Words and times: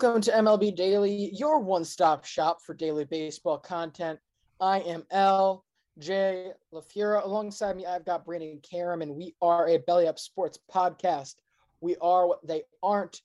Welcome 0.00 0.22
to 0.22 0.30
MLB 0.30 0.74
Daily, 0.76 1.30
your 1.34 1.58
one 1.58 1.84
stop 1.84 2.24
shop 2.24 2.62
for 2.62 2.72
daily 2.72 3.04
baseball 3.04 3.58
content. 3.58 4.18
I 4.58 4.80
am 4.80 5.04
L. 5.10 5.66
J. 5.98 6.52
LaFura. 6.72 7.22
Alongside 7.22 7.76
me, 7.76 7.84
I've 7.84 8.06
got 8.06 8.24
Brandon 8.24 8.58
Karam, 8.62 9.02
and 9.02 9.14
we 9.14 9.34
are 9.42 9.68
a 9.68 9.76
Belly 9.76 10.08
Up 10.08 10.18
Sports 10.18 10.58
podcast. 10.74 11.34
We 11.82 11.96
are 12.00 12.26
what 12.26 12.46
they 12.46 12.62
aren't. 12.82 13.20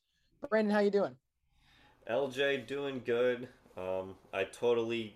Brandon, 0.50 0.74
how 0.74 0.82
you 0.82 0.92
doing? 0.92 1.16
LJ, 2.12 2.68
doing 2.68 3.02
good. 3.06 3.48
Um, 3.78 4.16
I 4.34 4.44
totally 4.44 5.16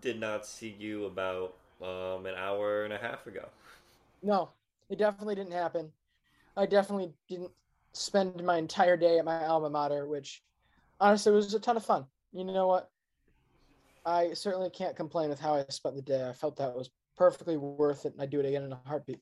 did 0.00 0.20
not 0.20 0.46
see 0.46 0.76
you 0.78 1.06
about 1.06 1.56
um, 1.82 2.24
an 2.24 2.36
hour 2.36 2.84
and 2.84 2.92
a 2.92 2.98
half 2.98 3.26
ago. 3.26 3.48
No, 4.22 4.50
it 4.88 4.98
definitely 4.98 5.34
didn't 5.34 5.54
happen. 5.54 5.90
I 6.56 6.66
definitely 6.66 7.12
didn't 7.28 7.50
spend 7.94 8.44
my 8.44 8.58
entire 8.58 8.96
day 8.96 9.18
at 9.18 9.24
my 9.24 9.44
alma 9.44 9.70
mater, 9.70 10.06
which 10.06 10.40
honestly 11.00 11.32
it 11.32 11.36
was 11.36 11.54
a 11.54 11.60
ton 11.60 11.76
of 11.76 11.84
fun. 11.84 12.06
You 12.32 12.44
know 12.44 12.66
what? 12.66 12.90
I 14.06 14.34
certainly 14.34 14.70
can't 14.70 14.96
complain 14.96 15.30
with 15.30 15.40
how 15.40 15.54
I 15.54 15.64
spent 15.68 15.96
the 15.96 16.02
day. 16.02 16.28
I 16.28 16.32
felt 16.32 16.56
that 16.56 16.74
was 16.74 16.90
perfectly 17.16 17.56
worth 17.56 18.04
it, 18.04 18.12
and 18.12 18.22
I'd 18.22 18.30
do 18.30 18.40
it 18.40 18.46
again 18.46 18.64
in 18.64 18.72
a 18.72 18.80
heartbeat. 18.86 19.20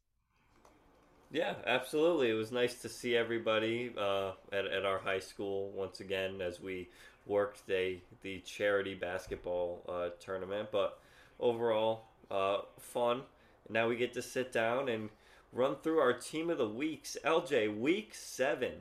Yeah, 1.31 1.55
absolutely. 1.67 2.31
It 2.31 2.35
was 2.35 2.53
nice 2.53 2.81
to 2.83 2.89
see 2.89 3.17
everybody 3.17 3.93
uh, 3.97 4.33
at, 4.53 4.67
at 4.67 4.85
our 4.85 4.99
high 4.99 5.21
school 5.21 5.71
once 5.71 6.01
again 6.01 6.43
as 6.43 6.61
we 6.61 6.89
worked 7.27 7.67
the 7.67 7.99
the 8.23 8.41
charity 8.41 8.95
basketball 8.95 9.83
uh, 9.89 10.11
tournament. 10.21 10.69
But 10.71 10.99
overall, 11.41 12.05
uh, 12.31 12.59
fun. 12.79 13.23
Now 13.71 13.89
we 13.89 13.97
get 13.97 14.13
to 14.15 14.23
sit 14.23 14.53
down 14.53 14.89
and 14.89 15.09
run 15.53 15.77
through 15.83 16.01
our 16.01 16.13
team 16.13 16.51
of 16.51 16.59
the 16.59 16.69
weeks. 16.69 17.17
LJ, 17.25 17.79
week 17.79 18.15
seven 18.15 18.73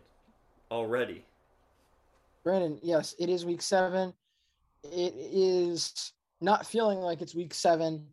already. 0.70 1.24
Brandon, 2.44 2.80
yes, 2.82 3.14
it 3.20 3.30
is 3.30 3.46
week 3.46 3.62
seven. 3.62 4.14
It 4.84 5.14
is 5.16 6.14
not 6.40 6.66
feeling 6.66 7.00
like 7.00 7.22
it's 7.22 7.36
week 7.36 7.54
seven. 7.54 8.08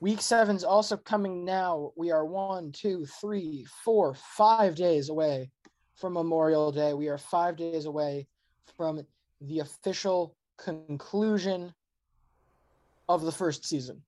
Week 0.00 0.20
seven's 0.20 0.64
also 0.64 0.96
coming 0.96 1.44
now. 1.44 1.92
We 1.96 2.10
are 2.10 2.24
one, 2.24 2.72
two, 2.72 3.04
three, 3.20 3.66
four, 3.84 4.14
five 4.14 4.74
days 4.74 5.10
away 5.10 5.50
from 5.96 6.14
Memorial 6.14 6.72
Day. 6.72 6.94
We 6.94 7.08
are 7.08 7.18
five 7.18 7.56
days 7.56 7.84
away 7.84 8.26
from 8.76 9.04
the 9.40 9.58
official 9.58 10.36
conclusion 10.56 11.74
of 13.08 13.22
the 13.22 13.32
first 13.32 13.66
season. 13.66 14.02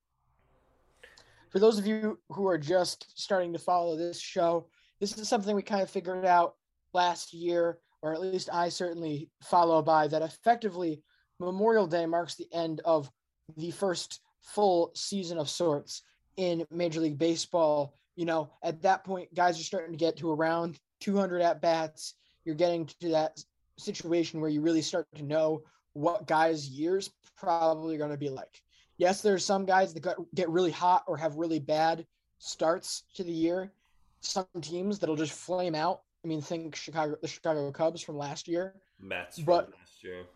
For 1.51 1.59
those 1.59 1.79
of 1.79 1.87
you 1.87 2.19
who 2.31 2.47
are 2.47 2.59
just 2.59 3.19
starting 3.19 3.53
to 3.53 3.59
follow 3.59 3.97
this 3.97 4.21
show, 4.21 4.69
this 5.01 5.19
is 5.19 5.29
something 5.29 5.57
we 5.57 5.63
kind 5.63 5.83
of 5.83 5.91
figured 5.91 6.25
out 6.25 6.55
last 6.93 7.35
year, 7.35 7.79
or 8.03 8.13
at 8.13 8.21
least 8.21 8.49
I 8.53 8.69
certainly 8.69 9.31
follow 9.43 9.83
by 9.83 10.09
that 10.09 10.23
effectively 10.23 11.03
Memorial 11.39 11.87
Day 11.87 12.07
marks 12.07 12.35
the 12.35 12.49
end 12.53 12.81
of 12.85 13.11
the 13.57 13.71
first 13.71 14.21
full 14.43 14.93
season 14.95 15.39
of 15.39 15.49
sorts 15.49 16.03
in 16.37 16.67
Major 16.71 17.01
League 17.01 17.19
Baseball. 17.19 17.95
You 18.17 18.27
know, 18.27 18.51
at 18.63 18.83
that 18.83 19.05
point, 19.05 19.35
guys 19.35 19.59
are 19.59 19.65
starting 19.65 19.93
to 19.93 19.99
get 19.99 20.17
to 20.19 20.31
around 20.31 20.79
200 21.01 21.41
at 21.41 21.61
bats. 21.61 22.15
You're 22.45 22.55
getting 22.55 22.87
to 23.01 23.09
that 23.11 23.43
situation 23.79 24.41
where 24.41 24.51
you 24.51 24.61
really 24.61 24.83
start 24.83 25.07
to 25.17 25.23
know 25.23 25.63
what 25.95 26.27
guys' 26.27 26.69
years 26.69 27.11
probably 27.37 27.97
going 27.97 28.11
to 28.11 28.17
be 28.17 28.29
like. 28.29 28.61
Yes, 28.99 29.23
there's 29.23 29.45
some 29.45 29.65
guys 29.65 29.95
that 29.95 30.17
get 30.35 30.51
really 30.51 30.71
hot 30.71 31.05
or 31.07 31.17
have 31.17 31.37
really 31.37 31.59
bad 31.59 32.07
starts 32.39 33.05
to 33.15 33.25
the 33.25 33.33
year. 33.33 33.73
Some 34.21 34.47
teams 34.61 34.99
that'll 34.99 35.17
just 35.17 35.33
flame 35.33 35.75
out. 35.75 36.03
I 36.25 36.29
mean, 36.29 36.41
think 36.41 36.77
Chicago, 36.77 37.17
the 37.21 37.29
Chicago 37.29 37.71
Cubs 37.73 38.03
from 38.03 38.17
last 38.17 38.47
year. 38.49 38.75
Mets 39.01 39.37
from 39.37 39.45
But- 39.47 39.71
last 39.71 40.03
year. 40.05 40.27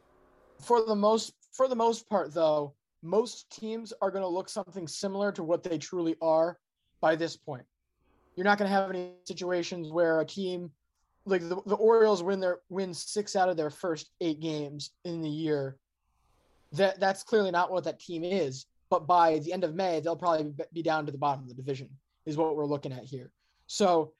for 0.60 0.83
the 0.84 0.95
most 0.95 1.34
for 1.53 1.66
the 1.69 1.75
most 1.77 2.09
part 2.09 2.33
though 2.33 2.72
most 3.03 3.51
teams 3.51 3.92
are 4.01 4.10
going 4.10 4.22
to 4.22 4.28
look 4.28 4.48
something 4.48 4.86
similar 4.89 5.33
to 5.33 5.42
what 5.42 5.63
they 5.65 5.77
truly 5.77 6.15
are 6.22 6.59
by 7.01 7.16
this 7.16 7.36
point 7.36 7.66
you're 8.36 8.45
not 8.45 8.57
going 8.57 8.69
to 8.71 8.75
have 8.75 8.89
any 8.89 9.13
situations 9.25 9.91
where 9.91 10.21
a 10.21 10.25
team 10.25 10.71
like 11.27 11.42
the, 11.42 11.60
the 11.66 11.75
orioles 11.75 12.22
win 12.22 12.39
their 12.39 12.60
win 12.69 12.95
six 12.95 13.34
out 13.34 13.48
of 13.48 13.57
their 13.57 13.69
first 13.69 14.10
eight 14.21 14.39
games 14.41 14.92
in 15.04 15.21
the 15.21 15.28
year 15.28 15.77
that 16.72 17.01
that's 17.01 17.25
clearly 17.25 17.51
not 17.51 17.71
what 17.72 17.83
that 17.84 17.98
team 17.98 18.22
is 18.25 18.66
but 18.91 19.09
by 19.09 19.41
the 19.41 19.53
end 19.53 19.65
of 19.65 19.75
may 19.75 19.98
they'll 19.98 20.16
probably 20.16 20.45
be- 20.53 20.65
be 20.72 20.83
down 20.83 21.04
to 21.04 21.10
the 21.13 21.19
bottom 21.19 21.42
of 21.42 21.48
the 21.48 21.54
division 21.54 21.91
is 22.27 22.36
what 22.36 22.54
we're 22.57 22.65
looking 22.65 22.92
at 22.92 23.03
here 23.04 23.33
so 23.66 24.13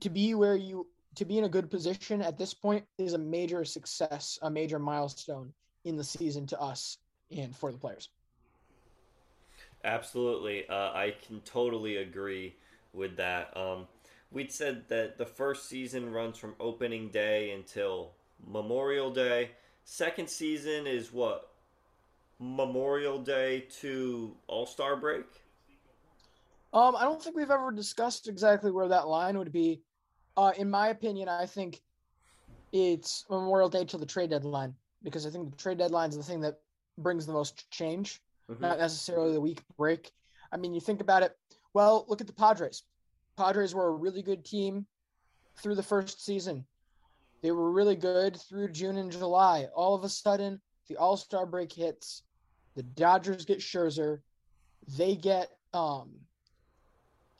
to 0.00 0.10
be 0.10 0.34
where 0.34 0.56
you 0.56 0.86
to 1.16 1.24
be 1.24 1.38
in 1.38 1.44
a 1.44 1.48
good 1.48 1.70
position 1.70 2.22
at 2.22 2.38
this 2.38 2.54
point 2.54 2.84
is 2.98 3.14
a 3.14 3.18
major 3.18 3.64
success 3.64 4.38
a 4.42 4.50
major 4.50 4.78
milestone 4.78 5.52
in 5.84 5.96
the 5.96 6.04
season 6.04 6.46
to 6.46 6.60
us 6.60 6.98
and 7.36 7.56
for 7.56 7.72
the 7.72 7.78
players. 7.78 8.10
Absolutely. 9.84 10.68
Uh, 10.68 10.92
I 10.92 11.14
can 11.26 11.40
totally 11.40 11.96
agree 11.98 12.56
with 12.92 13.16
that. 13.16 13.56
Um, 13.56 13.86
we'd 14.32 14.52
said 14.52 14.88
that 14.88 15.16
the 15.16 15.26
first 15.26 15.68
season 15.68 16.10
runs 16.10 16.38
from 16.38 16.54
opening 16.58 17.08
day 17.10 17.52
until 17.52 18.12
Memorial 18.46 19.10
Day. 19.10 19.52
second 19.84 20.28
season 20.28 20.86
is 20.86 21.12
what 21.12 21.52
Memorial 22.38 23.18
Day 23.18 23.66
to 23.80 24.34
All 24.48 24.66
Star 24.66 24.96
break. 24.96 25.26
Um, 26.72 26.96
I 26.96 27.04
don't 27.04 27.22
think 27.22 27.36
we've 27.36 27.50
ever 27.50 27.70
discussed 27.70 28.28
exactly 28.28 28.70
where 28.70 28.88
that 28.88 29.08
line 29.08 29.38
would 29.38 29.52
be. 29.52 29.80
Uh, 30.36 30.52
in 30.56 30.70
my 30.70 30.88
opinion, 30.88 31.28
I 31.28 31.46
think 31.46 31.80
it's 32.72 33.24
Memorial 33.30 33.68
Day 33.68 33.84
till 33.84 34.00
the 34.00 34.06
trade 34.06 34.30
deadline 34.30 34.74
because 35.02 35.26
I 35.26 35.30
think 35.30 35.50
the 35.50 35.56
trade 35.56 35.78
deadline 35.78 36.10
is 36.10 36.16
the 36.16 36.22
thing 36.22 36.40
that 36.40 36.58
brings 36.98 37.26
the 37.26 37.32
most 37.32 37.70
change, 37.70 38.20
mm-hmm. 38.50 38.62
not 38.62 38.78
necessarily 38.78 39.32
the 39.32 39.40
week 39.40 39.62
break. 39.76 40.10
I 40.52 40.56
mean, 40.56 40.74
you 40.74 40.80
think 40.80 41.00
about 41.00 41.22
it. 41.22 41.36
Well, 41.74 42.04
look 42.08 42.20
at 42.20 42.26
the 42.26 42.32
Padres. 42.32 42.82
Padres 43.36 43.74
were 43.74 43.88
a 43.88 43.92
really 43.92 44.22
good 44.22 44.44
team 44.44 44.86
through 45.56 45.74
the 45.74 45.82
first 45.82 46.24
season. 46.24 46.64
They 47.42 47.50
were 47.50 47.70
really 47.70 47.96
good 47.96 48.36
through 48.36 48.72
June 48.72 48.96
and 48.96 49.12
July. 49.12 49.68
All 49.74 49.94
of 49.94 50.04
a 50.04 50.08
sudden, 50.08 50.60
the 50.88 50.96
All 50.96 51.16
Star 51.16 51.46
break 51.46 51.72
hits. 51.72 52.22
The 52.74 52.82
Dodgers 52.82 53.44
get 53.44 53.58
Scherzer. 53.58 54.20
They 54.96 55.16
get 55.16 55.50
um, 55.72 56.10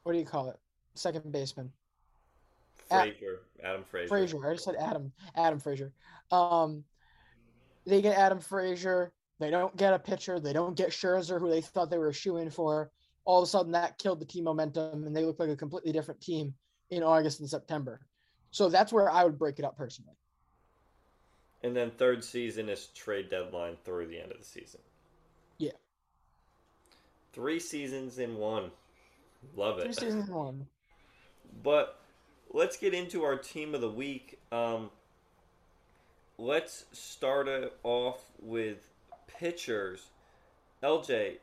what 0.03 0.13
do 0.13 0.19
you 0.19 0.25
call 0.25 0.51
it? 0.51 0.57
Second 0.95 1.33
baseman. 1.33 1.73
Frazier, 2.89 3.41
Adam 3.63 3.85
Frazier. 3.85 4.09
Frazier. 4.09 4.47
I 4.49 4.53
just 4.53 4.65
said 4.65 4.77
Adam. 4.79 5.13
Adam 5.35 5.59
Frazier. 5.59 5.93
Um, 6.31 6.85
they 7.87 8.03
get 8.03 8.17
Adam 8.17 8.41
Frazier. 8.41 9.13
They 9.39 9.51
don't 9.51 9.77
get 9.77 9.93
a 9.93 9.99
pitcher. 9.99 10.41
They 10.41 10.53
don't 10.53 10.77
get 10.77 10.91
Scherzer, 10.91 11.41
who 11.41 11.51
they 11.51 11.61
thought 11.61 11.91
they 11.91 11.99
were 11.99 12.13
shooing 12.13 12.51
for. 12.51 12.91
All 13.25 13.43
of 13.43 13.47
a 13.47 13.51
sudden, 13.51 13.73
that 13.73 13.99
killed 13.99 14.21
the 14.21 14.25
team 14.25 14.45
momentum, 14.45 15.05
and 15.05 15.15
they 15.15 15.25
look 15.25 15.39
like 15.39 15.49
a 15.49 15.57
completely 15.57 15.93
different 15.93 16.21
team 16.21 16.55
in 16.91 17.03
August 17.03 17.41
and 17.41 17.49
September. 17.49 18.01
So 18.51 18.69
that's 18.69 18.93
where 18.93 19.11
I 19.11 19.25
would 19.25 19.39
break 19.39 19.59
it 19.59 19.65
up 19.65 19.77
personally. 19.77 20.15
And 21.63 21.77
then 21.77 21.91
third 21.91 22.23
season 22.23 22.69
is 22.69 22.87
trade 22.95 23.29
deadline 23.29 23.77
through 23.85 24.07
the 24.07 24.21
end 24.21 24.33
of 24.33 24.39
the 24.39 24.45
season. 24.45 24.81
Yeah. 25.59 25.73
Three 27.33 27.59
seasons 27.59 28.19
in 28.19 28.37
one. 28.37 28.71
Love 29.57 29.79
it. 29.79 29.85
Three 29.85 29.93
seasons 29.93 30.29
in 30.29 30.35
one. 30.35 30.67
But 31.63 32.01
let's 32.53 32.77
get 32.77 32.95
into 32.95 33.23
our 33.23 33.37
team 33.37 33.75
of 33.75 33.81
the 33.81 33.91
week. 33.91 34.39
Um, 34.53 34.91
let's 36.39 36.85
start 36.93 37.49
it 37.49 37.77
off 37.83 38.23
with 38.41 38.89
pitchers. 39.27 40.07
LJ, 40.83 41.39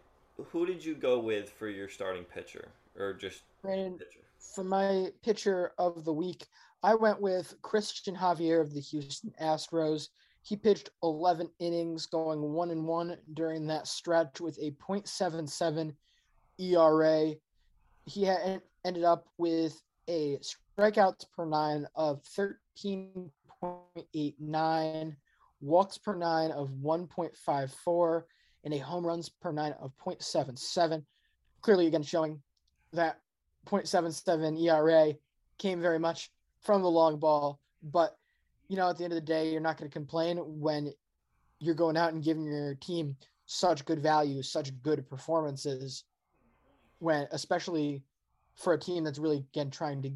who 0.51 0.65
did 0.65 0.83
you 0.83 0.95
go 0.95 1.19
with 1.19 1.49
for 1.49 1.67
your 1.67 1.89
starting 1.89 2.23
pitcher, 2.23 2.69
or 2.97 3.13
just 3.13 3.41
Brandon, 3.61 3.97
pitcher? 3.97 4.19
For 4.39 4.63
my 4.63 5.11
pitcher 5.23 5.71
of 5.77 6.05
the 6.05 6.13
week, 6.13 6.47
I 6.83 6.95
went 6.95 7.21
with 7.21 7.55
Christian 7.61 8.15
Javier 8.15 8.61
of 8.61 8.73
the 8.73 8.81
Houston 8.81 9.33
Astros. 9.41 10.09
He 10.41 10.57
pitched 10.57 10.89
11 11.01 11.49
innings, 11.59 12.05
going 12.05 12.41
one 12.41 12.71
and 12.71 12.85
one 12.85 13.17
during 13.33 13.65
that 13.67 13.87
stretch 13.87 14.41
with 14.41 14.57
a 14.59 14.71
.77 14.71 15.95
ERA. 16.59 17.33
He 18.05 18.23
had 18.23 18.61
ended 18.83 19.05
up 19.05 19.29
with 19.37 19.81
a 20.09 20.37
strikeouts 20.77 21.25
per 21.35 21.45
nine 21.45 21.87
of 21.95 22.21
13.89, 22.23 25.15
walks 25.61 25.97
per 25.97 26.15
nine 26.15 26.51
of 26.51 26.69
1.54, 26.69 28.23
and 28.63 28.73
a 28.73 28.77
home 28.79 29.05
runs 29.05 29.27
per 29.29 29.51
nine 29.51 29.73
of 29.79 29.91
0.77. 30.03 31.03
Clearly, 31.61 31.85
again, 31.87 32.03
showing 32.03 32.41
that 32.91 33.19
0.77 33.67 34.61
ERA 34.61 35.13
came 35.57 35.81
very 35.81 35.99
much 35.99 36.31
from 36.61 36.81
the 36.81 36.89
long 36.89 37.19
ball. 37.19 37.59
But, 37.81 38.17
you 38.67 38.77
know, 38.77 38.89
at 38.89 38.97
the 38.97 39.03
end 39.03 39.13
of 39.13 39.17
the 39.17 39.21
day, 39.21 39.51
you're 39.51 39.61
not 39.61 39.77
going 39.77 39.89
to 39.89 39.93
complain 39.93 40.37
when 40.37 40.91
you're 41.59 41.75
going 41.75 41.97
out 41.97 42.13
and 42.13 42.23
giving 42.23 42.45
your 42.45 42.75
team 42.75 43.15
such 43.45 43.83
good 43.85 43.99
value, 43.99 44.41
such 44.41 44.71
good 44.81 45.07
performances, 45.07 46.05
when 46.99 47.27
especially 47.31 48.03
for 48.55 48.73
a 48.73 48.79
team 48.79 49.03
that's 49.03 49.19
really 49.19 49.45
again 49.53 49.69
trying 49.69 50.01
to 50.01 50.11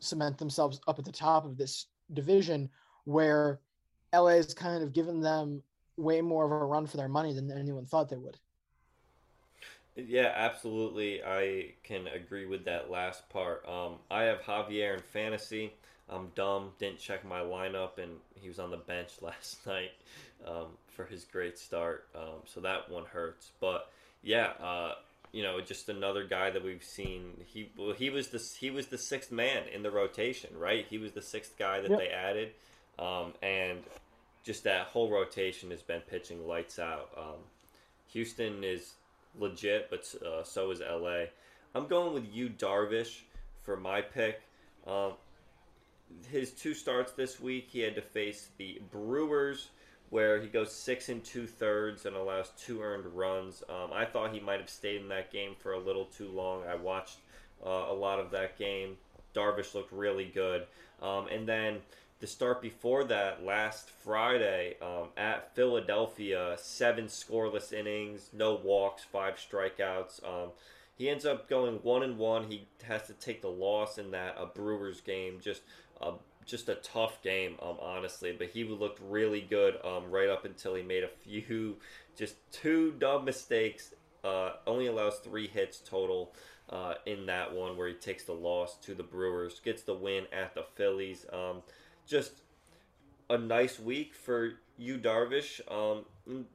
cement 0.00 0.38
themselves 0.38 0.80
up 0.86 0.98
at 0.98 1.04
the 1.04 1.12
top 1.12 1.44
of 1.44 1.56
this 1.56 1.86
division 2.14 2.68
where 3.04 3.60
LA 4.14 4.36
has 4.36 4.54
kind 4.54 4.82
of 4.82 4.92
given 4.92 5.20
them 5.20 5.62
way 5.96 6.20
more 6.20 6.44
of 6.44 6.52
a 6.52 6.64
run 6.64 6.86
for 6.86 6.96
their 6.96 7.08
money 7.08 7.34
than 7.34 7.50
anyone 7.50 7.84
thought 7.84 8.08
they 8.08 8.16
would. 8.16 8.38
Yeah, 9.96 10.32
absolutely. 10.34 11.22
I 11.24 11.72
can 11.82 12.06
agree 12.06 12.46
with 12.46 12.64
that 12.66 12.90
last 12.90 13.28
part. 13.30 13.66
Um, 13.68 13.96
I 14.10 14.22
have 14.22 14.40
Javier 14.42 14.94
in 14.94 15.00
fantasy. 15.00 15.72
I'm 16.08 16.30
dumb, 16.34 16.70
didn't 16.78 17.00
check 17.00 17.24
my 17.24 17.40
lineup, 17.40 17.98
and 17.98 18.12
he 18.34 18.48
was 18.48 18.58
on 18.58 18.70
the 18.70 18.76
bench 18.76 19.10
last 19.20 19.66
night 19.66 19.90
um, 20.46 20.68
for 20.86 21.04
his 21.04 21.24
great 21.24 21.58
start. 21.58 22.06
Um, 22.14 22.42
so 22.46 22.60
that 22.60 22.88
one 22.90 23.04
hurts. 23.06 23.50
But 23.60 23.90
yeah, 24.22 24.52
uh, 24.60 24.94
you 25.32 25.42
know, 25.42 25.60
just 25.60 25.88
another 25.88 26.24
guy 26.24 26.50
that 26.50 26.64
we've 26.64 26.82
seen. 26.82 27.44
He 27.46 27.70
well, 27.76 27.92
he 27.92 28.10
was 28.10 28.28
the 28.28 28.38
he 28.58 28.70
was 28.70 28.86
the 28.86 28.98
sixth 28.98 29.30
man 29.30 29.64
in 29.72 29.82
the 29.82 29.90
rotation, 29.90 30.50
right? 30.58 30.86
He 30.88 30.98
was 30.98 31.12
the 31.12 31.22
sixth 31.22 31.58
guy 31.58 31.80
that 31.80 31.90
yep. 31.90 31.98
they 31.98 32.08
added, 32.08 32.52
um, 32.98 33.34
and 33.42 33.80
just 34.44 34.64
that 34.64 34.86
whole 34.86 35.10
rotation 35.10 35.70
has 35.70 35.82
been 35.82 36.00
pitching 36.00 36.46
lights 36.46 36.78
out. 36.78 37.10
Um, 37.16 37.40
Houston 38.12 38.64
is 38.64 38.94
legit, 39.38 39.90
but 39.90 40.12
uh, 40.26 40.42
so 40.42 40.70
is 40.70 40.80
LA. 40.80 41.24
I'm 41.74 41.86
going 41.86 42.14
with 42.14 42.24
Yu 42.32 42.48
Darvish 42.48 43.20
for 43.62 43.76
my 43.76 44.00
pick. 44.00 44.40
Um, 44.86 45.12
his 46.30 46.52
two 46.52 46.74
starts 46.74 47.12
this 47.12 47.38
week, 47.38 47.68
he 47.70 47.80
had 47.80 47.94
to 47.96 48.02
face 48.02 48.48
the 48.56 48.80
Brewers, 48.90 49.68
where 50.10 50.40
he 50.40 50.48
goes 50.48 50.72
six 50.72 51.08
and 51.08 51.22
two 51.22 51.46
thirds 51.46 52.06
and 52.06 52.16
allows 52.16 52.50
two 52.58 52.82
earned 52.82 53.06
runs. 53.14 53.62
Um, 53.68 53.90
I 53.92 54.04
thought 54.04 54.32
he 54.32 54.40
might 54.40 54.60
have 54.60 54.70
stayed 54.70 55.00
in 55.00 55.08
that 55.08 55.30
game 55.30 55.54
for 55.58 55.72
a 55.72 55.78
little 55.78 56.06
too 56.06 56.28
long. 56.28 56.62
I 56.66 56.74
watched 56.76 57.18
uh, 57.64 57.86
a 57.88 57.94
lot 57.94 58.18
of 58.18 58.30
that 58.30 58.58
game. 58.58 58.96
Darvish 59.34 59.74
looked 59.74 59.92
really 59.92 60.24
good. 60.24 60.66
Um, 61.02 61.28
and 61.28 61.46
then 61.46 61.78
the 62.20 62.26
start 62.26 62.60
before 62.60 63.04
that, 63.04 63.44
last 63.44 63.90
Friday 63.90 64.76
um, 64.82 65.08
at 65.16 65.54
Philadelphia, 65.54 66.56
seven 66.58 67.06
scoreless 67.06 67.72
innings, 67.72 68.30
no 68.32 68.54
walks, 68.54 69.04
five 69.04 69.34
strikeouts. 69.36 70.24
Um, 70.24 70.50
he 70.96 71.08
ends 71.08 71.24
up 71.24 71.48
going 71.48 71.76
one 71.82 72.02
and 72.02 72.18
one. 72.18 72.50
He 72.50 72.66
has 72.84 73.06
to 73.06 73.12
take 73.12 73.40
the 73.40 73.48
loss 73.48 73.98
in 73.98 74.10
that 74.10 74.36
uh, 74.36 74.46
Brewers 74.46 75.00
game. 75.00 75.38
Just 75.40 75.62
uh, 76.00 76.12
just 76.48 76.68
a 76.68 76.76
tough 76.76 77.22
game, 77.22 77.56
um, 77.62 77.76
honestly. 77.80 78.34
But 78.36 78.48
he 78.48 78.64
looked 78.64 79.00
really 79.08 79.40
good 79.40 79.76
um, 79.84 80.10
right 80.10 80.28
up 80.28 80.44
until 80.44 80.74
he 80.74 80.82
made 80.82 81.04
a 81.04 81.08
few, 81.08 81.76
just 82.16 82.36
two 82.50 82.92
dumb 82.98 83.24
mistakes. 83.24 83.94
Uh, 84.24 84.54
only 84.66 84.86
allows 84.86 85.18
three 85.18 85.46
hits 85.46 85.78
total 85.78 86.34
uh, 86.70 86.94
in 87.06 87.26
that 87.26 87.54
one 87.54 87.76
where 87.76 87.88
he 87.88 87.94
takes 87.94 88.24
the 88.24 88.32
loss 88.32 88.76
to 88.78 88.94
the 88.94 89.02
Brewers, 89.02 89.60
gets 89.60 89.82
the 89.82 89.94
win 89.94 90.24
at 90.32 90.54
the 90.54 90.64
Phillies. 90.74 91.24
Um, 91.32 91.62
just 92.06 92.32
a 93.30 93.38
nice 93.38 93.78
week 93.78 94.14
for 94.14 94.54
Yu 94.76 94.98
Darvish. 94.98 95.60
Um, 95.70 96.46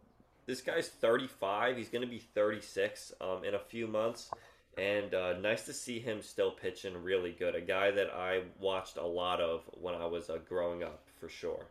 this 0.46 0.62
guy's 0.62 0.90
35. 0.90 1.78
He's 1.78 1.90
going 1.90 2.02
to 2.02 2.08
be 2.08 2.20
36 2.20 3.14
um, 3.22 3.44
in 3.44 3.54
a 3.54 3.60
few 3.60 3.88
months. 3.88 4.30
And 4.78 5.14
uh, 5.14 5.34
nice 5.40 5.66
to 5.66 5.74
see 5.74 6.00
him 6.00 6.22
still 6.22 6.52
pitching 6.52 7.02
really 7.04 7.32
good. 7.32 7.56
A 7.56 7.62
guy 7.62 7.92
that 7.92 8.10
I 8.12 8.42
watched 8.60 8.98
a 8.98 9.06
lot 9.06 9.40
of 9.40 9.62
when 9.80 9.94
I 9.94 10.06
was 10.06 10.30
uh, 10.30 10.40
growing 10.50 10.84
up, 10.84 11.04
for 11.20 11.30
sure. 11.30 11.66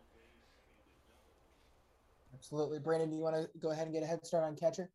Absolutely. 2.34 2.78
Brandon, 2.78 3.10
do 3.10 3.16
you 3.16 3.22
want 3.22 3.36
to 3.36 3.48
go 3.58 3.70
ahead 3.70 3.86
and 3.86 3.94
get 3.94 4.02
a 4.02 4.06
head 4.06 4.24
start 4.24 4.44
on 4.44 4.56
catcher? 4.56 4.88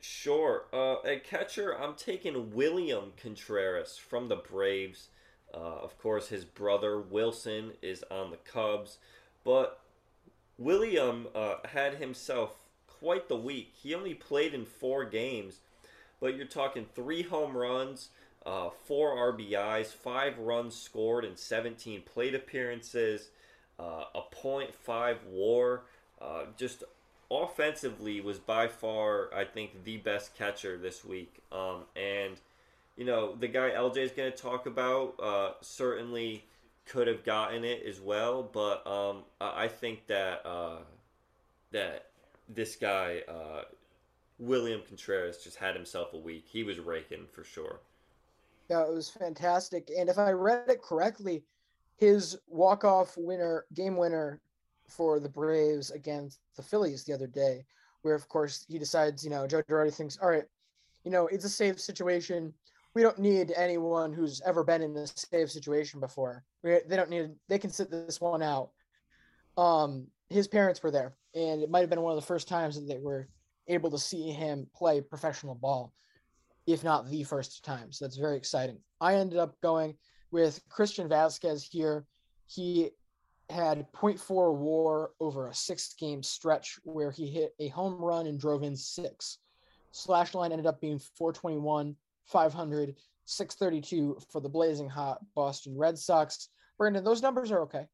Sure. 0.00 0.64
Uh, 0.72 1.02
at 1.06 1.24
catcher, 1.24 1.78
I'm 1.78 1.94
taking 1.94 2.54
William 2.54 3.12
Contreras 3.16 3.96
from 3.96 4.28
the 4.28 4.36
Braves. 4.36 5.08
Uh, 5.52 5.58
of 5.58 5.98
course, 5.98 6.28
his 6.28 6.44
brother 6.44 7.00
Wilson 7.00 7.72
is 7.82 8.04
on 8.10 8.30
the 8.30 8.36
Cubs, 8.36 8.98
but 9.44 9.80
William 10.58 11.26
uh, 11.34 11.56
had 11.64 11.94
himself 11.94 12.54
quite 12.86 13.28
the 13.28 13.36
week. 13.36 13.72
He 13.74 13.94
only 13.94 14.14
played 14.14 14.54
in 14.54 14.64
four 14.64 15.04
games, 15.04 15.60
but 16.20 16.36
you're 16.36 16.46
talking 16.46 16.86
three 16.94 17.22
home 17.22 17.56
runs, 17.56 18.10
uh, 18.46 18.70
four 18.86 19.16
RBIs, 19.16 19.86
five 19.86 20.38
runs 20.38 20.74
scored 20.74 21.24
in 21.24 21.36
17 21.36 22.02
plate 22.02 22.34
appearances, 22.34 23.28
uh, 23.78 24.04
a 24.14 24.22
.5 24.32 25.16
WAR. 25.30 25.82
Uh, 26.20 26.42
just 26.56 26.84
offensively 27.30 28.20
was 28.20 28.38
by 28.38 28.68
far, 28.68 29.32
I 29.34 29.44
think, 29.44 29.84
the 29.84 29.96
best 29.98 30.36
catcher 30.36 30.76
this 30.76 31.04
week. 31.04 31.42
Um, 31.50 31.84
and 31.96 32.36
you 32.96 33.06
know, 33.06 33.34
the 33.34 33.48
guy 33.48 33.70
LJ 33.70 33.96
is 33.98 34.12
going 34.12 34.30
to 34.30 34.36
talk 34.36 34.66
about 34.66 35.14
uh, 35.22 35.52
certainly 35.62 36.44
could 36.86 37.06
have 37.06 37.24
gotten 37.24 37.64
it 37.64 37.84
as 37.86 38.00
well, 38.00 38.42
but 38.42 38.86
um, 38.86 39.22
I 39.40 39.68
think 39.68 40.06
that 40.08 40.44
uh, 40.44 40.78
that 41.70 42.06
this 42.48 42.76
guy 42.76 43.22
uh, 43.28 43.62
William 44.40 44.80
Contreras 44.88 45.44
just 45.44 45.56
had 45.56 45.76
himself 45.76 46.14
a 46.14 46.18
week. 46.18 46.46
He 46.50 46.64
was 46.64 46.80
raking 46.80 47.26
for 47.30 47.44
sure. 47.44 47.80
Yeah, 48.70 48.82
it 48.82 48.92
was 48.92 49.10
fantastic. 49.10 49.90
And 49.96 50.08
if 50.08 50.18
I 50.18 50.30
read 50.30 50.68
it 50.68 50.82
correctly, 50.82 51.44
his 51.98 52.38
walk-off 52.48 53.14
winner, 53.18 53.66
game 53.74 53.96
winner 53.96 54.40
for 54.88 55.20
the 55.20 55.28
Braves 55.28 55.90
against 55.90 56.40
the 56.56 56.62
Phillies 56.62 57.04
the 57.04 57.12
other 57.12 57.26
day, 57.26 57.64
where 58.02 58.14
of 58.14 58.28
course 58.28 58.64
he 58.68 58.78
decides, 58.78 59.22
you 59.22 59.30
know, 59.30 59.46
Joe 59.46 59.62
Girardi 59.62 59.92
thinks, 59.92 60.18
all 60.22 60.30
right, 60.30 60.44
you 61.04 61.10
know, 61.10 61.26
it's 61.26 61.44
a 61.44 61.50
safe 61.50 61.78
situation. 61.78 62.54
We 62.94 63.02
don't 63.02 63.18
need 63.18 63.52
anyone 63.56 64.12
who's 64.12 64.40
ever 64.46 64.64
been 64.64 64.82
in 64.82 64.94
this 64.94 65.12
safe 65.30 65.50
situation 65.50 66.00
before. 66.00 66.44
They 66.62 66.80
don't 66.88 67.10
need. 67.10 67.30
They 67.48 67.58
can 67.58 67.70
sit 67.70 67.90
this 67.90 68.20
one 68.20 68.42
out. 68.42 68.70
Um, 69.56 70.06
his 70.28 70.48
parents 70.48 70.82
were 70.82 70.90
there, 70.90 71.14
and 71.34 71.62
it 71.62 71.70
might 71.70 71.80
have 71.80 71.90
been 71.90 72.00
one 72.00 72.12
of 72.12 72.20
the 72.20 72.26
first 72.26 72.48
times 72.48 72.74
that 72.74 72.88
they 72.88 72.98
were 72.98 73.28
able 73.70 73.90
to 73.90 73.98
see 73.98 74.30
him 74.30 74.66
play 74.74 75.00
professional 75.00 75.54
ball, 75.54 75.92
if 76.66 76.84
not 76.84 77.08
the 77.08 77.24
first 77.24 77.64
time. 77.64 77.92
So 77.92 78.04
that's 78.04 78.16
very 78.16 78.36
exciting. 78.36 78.78
I 79.00 79.14
ended 79.14 79.38
up 79.38 79.60
going 79.62 79.96
with 80.30 80.60
Christian 80.68 81.08
Vasquez 81.08 81.64
here. 81.70 82.04
He 82.46 82.90
had 83.48 83.86
0.4 83.92 84.54
war 84.54 85.12
over 85.20 85.48
a 85.48 85.54
six 85.54 85.94
game 85.94 86.22
stretch 86.22 86.78
where 86.84 87.10
he 87.10 87.26
hit 87.26 87.54
a 87.58 87.68
home 87.68 87.94
run 87.94 88.26
and 88.26 88.38
drove 88.38 88.62
in 88.62 88.76
six. 88.76 89.38
Slash 89.92 90.34
line 90.34 90.52
ended 90.52 90.66
up 90.66 90.80
being 90.80 90.98
421, 90.98 91.96
500, 92.26 92.94
632 93.24 94.18
for 94.30 94.40
the 94.40 94.48
blazing 94.48 94.88
hot 94.88 95.18
Boston 95.34 95.76
Red 95.76 95.98
Sox. 95.98 96.48
Brandon, 96.78 97.02
those 97.02 97.22
numbers 97.22 97.50
are 97.50 97.60
okay. 97.62 97.86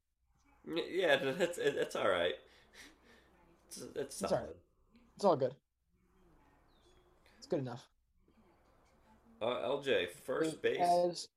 Yeah, 0.89 1.17
that's 1.37 1.57
that's 1.57 1.95
all 1.95 2.09
right. 2.09 2.35
It's, 3.67 3.81
it's, 3.95 4.21
it's 4.21 4.31
all 4.31 4.39
right. 4.39 4.55
It's 5.15 5.25
all 5.25 5.35
good. 5.35 5.55
It's 7.47 7.51
good 7.51 7.61
enough. 7.61 7.87
Uh, 9.41 9.69
LJ, 9.69 10.09
first 10.25 10.61
base. 10.61 10.81
As, 10.81 11.29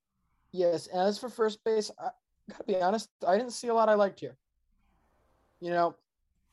yes, 0.50 0.88
as 0.88 1.20
for 1.20 1.28
first 1.28 1.62
base, 1.62 1.88
I 2.00 2.08
gotta 2.50 2.64
be 2.64 2.82
honest, 2.82 3.10
I 3.24 3.38
didn't 3.38 3.52
see 3.52 3.68
a 3.68 3.74
lot 3.74 3.88
I 3.88 3.94
liked 3.94 4.18
here. 4.18 4.36
You 5.60 5.70
know, 5.70 5.94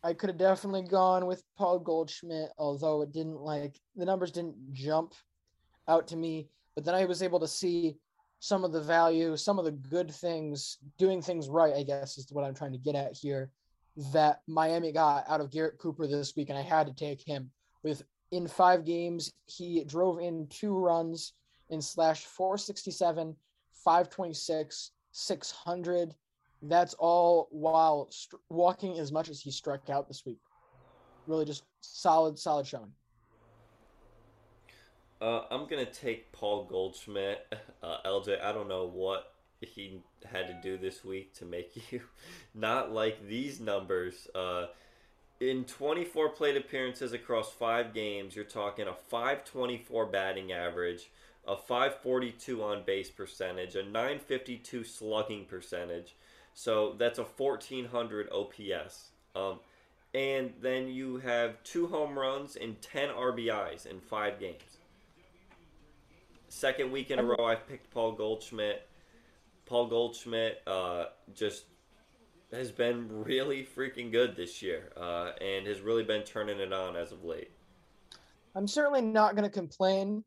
I 0.03 0.13
could 0.13 0.29
have 0.29 0.37
definitely 0.37 0.83
gone 0.83 1.25
with 1.25 1.41
Paul 1.57 1.79
Goldschmidt, 1.79 2.51
although 2.59 3.01
it 3.01 3.11
didn't 3.11 3.39
like 3.39 3.79
the 3.95 4.05
numbers 4.05 4.29
didn't 4.29 4.57
jump 4.73 5.15
out 5.87 6.07
to 6.09 6.17
me. 6.17 6.49
But 6.75 6.85
then 6.85 6.93
I 6.93 7.05
was 7.05 7.23
able 7.23 7.39
to 7.39 7.47
see 7.47 7.97
some 8.37 8.63
of 8.63 8.71
the 8.71 8.81
value, 8.81 9.35
some 9.35 9.57
of 9.57 9.65
the 9.65 9.71
good 9.71 10.11
things, 10.11 10.77
doing 10.99 11.19
things 11.19 11.49
right, 11.49 11.73
I 11.73 11.81
guess 11.81 12.19
is 12.19 12.31
what 12.31 12.45
I'm 12.45 12.53
trying 12.53 12.73
to 12.73 12.77
get 12.77 12.93
at 12.93 13.17
here, 13.17 13.49
that 14.13 14.41
Miami 14.45 14.91
got 14.91 15.27
out 15.27 15.41
of 15.41 15.49
Garrett 15.49 15.79
Cooper 15.79 16.05
this 16.05 16.35
week. 16.35 16.49
And 16.49 16.59
I 16.59 16.61
had 16.61 16.85
to 16.85 16.93
take 16.93 17.23
him 17.27 17.49
with 17.81 18.03
in 18.31 18.47
five 18.47 18.85
games, 18.85 19.33
he 19.45 19.83
drove 19.85 20.19
in 20.19 20.47
two 20.49 20.77
runs 20.77 21.33
in 21.69 21.81
slash 21.81 22.25
467, 22.25 23.35
526, 23.73 24.91
600. 25.11 26.15
That's 26.63 26.93
all 26.95 27.47
while 27.51 28.07
st- 28.09 28.41
walking 28.49 28.99
as 28.99 29.11
much 29.11 29.29
as 29.29 29.39
he 29.39 29.51
struck 29.51 29.89
out 29.89 30.07
this 30.07 30.25
week. 30.25 30.39
Really 31.27 31.45
just 31.45 31.63
solid, 31.81 32.37
solid 32.37 32.65
showing. 32.65 32.91
Uh, 35.19 35.43
I'm 35.49 35.67
gonna 35.67 35.85
take 35.85 36.31
Paul 36.31 36.65
Goldschmidt. 36.65 37.45
Uh, 37.83 37.97
LJ, 38.07 38.41
I 38.43 38.51
don't 38.51 38.67
know 38.67 38.87
what 38.87 39.33
he 39.61 40.01
had 40.25 40.47
to 40.47 40.59
do 40.63 40.79
this 40.79 41.05
week 41.05 41.31
to 41.35 41.45
make 41.45 41.71
you 41.91 42.01
not 42.55 42.91
like 42.91 43.27
these 43.27 43.59
numbers. 43.59 44.27
Uh, 44.33 44.65
in 45.39 45.65
24 45.65 46.29
plate 46.29 46.57
appearances 46.57 47.13
across 47.13 47.51
five 47.51 47.93
games, 47.93 48.35
you're 48.35 48.45
talking 48.45 48.87
a 48.87 48.93
524 48.93 50.07
batting 50.07 50.51
average, 50.51 51.11
a 51.47 51.55
542 51.55 52.63
on 52.63 52.83
base 52.83 53.09
percentage, 53.09 53.75
a 53.75 53.83
952 53.83 54.83
slugging 54.83 55.45
percentage. 55.45 56.15
So 56.53 56.95
that's 56.97 57.19
a 57.19 57.23
1400 57.23 58.29
OPS. 58.31 59.09
Um, 59.35 59.59
and 60.13 60.53
then 60.59 60.87
you 60.87 61.17
have 61.17 61.61
two 61.63 61.87
home 61.87 62.17
runs 62.17 62.55
and 62.55 62.81
10 62.81 63.09
RBIs 63.09 63.85
in 63.85 63.99
five 63.99 64.39
games. 64.39 64.77
Second 66.49 66.91
week 66.91 67.11
in 67.11 67.19
a 67.19 67.23
row, 67.23 67.45
I've 67.45 67.67
picked 67.67 67.91
Paul 67.91 68.13
Goldschmidt. 68.13 68.87
Paul 69.67 69.87
Goldschmidt 69.87 70.61
uh, 70.65 71.05
just 71.35 71.65
has 72.51 72.71
been 72.71 73.07
really 73.09 73.67
freaking 73.75 74.11
good 74.11 74.35
this 74.35 74.61
year 74.61 74.91
uh, 74.95 75.31
and 75.41 75.67
has 75.67 75.81
really 75.81 76.03
been 76.03 76.23
turning 76.23 76.59
it 76.59 76.71
on 76.71 76.95
as 76.95 77.11
of 77.11 77.23
late. 77.23 77.51
I'm 78.55 78.67
certainly 78.67 79.01
not 79.01 79.35
going 79.35 79.43
to 79.43 79.53
complain 79.53 80.23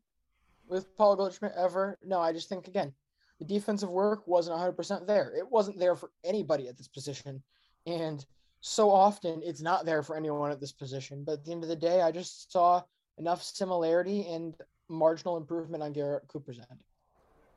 with 0.67 0.95
Paul 0.95 1.15
Goldschmidt 1.15 1.53
ever. 1.57 1.97
No, 2.03 2.19
I 2.19 2.31
just 2.31 2.47
think, 2.47 2.67
again, 2.67 2.93
the 3.39 3.45
defensive 3.45 3.89
work 3.89 4.27
wasn't 4.27 4.57
100% 4.57 5.07
there. 5.07 5.33
It 5.35 5.49
wasn't 5.49 5.79
there 5.79 5.95
for 5.95 6.11
anybody 6.23 6.67
at 6.67 6.77
this 6.77 6.87
position. 6.87 7.41
And 7.87 8.23
so 8.61 8.91
often 8.91 9.41
it's 9.43 9.61
not 9.61 9.85
there 9.85 10.03
for 10.03 10.15
anyone 10.15 10.51
at 10.51 10.59
this 10.59 10.71
position. 10.71 11.23
But 11.23 11.33
at 11.33 11.45
the 11.45 11.51
end 11.51 11.63
of 11.63 11.69
the 11.69 11.75
day, 11.75 12.01
I 12.01 12.11
just 12.11 12.51
saw 12.51 12.83
enough 13.17 13.41
similarity 13.43 14.27
and 14.27 14.55
marginal 14.87 15.37
improvement 15.37 15.83
on 15.83 15.93
Garrett 15.93 16.27
Cooper's 16.27 16.59
end. 16.59 16.79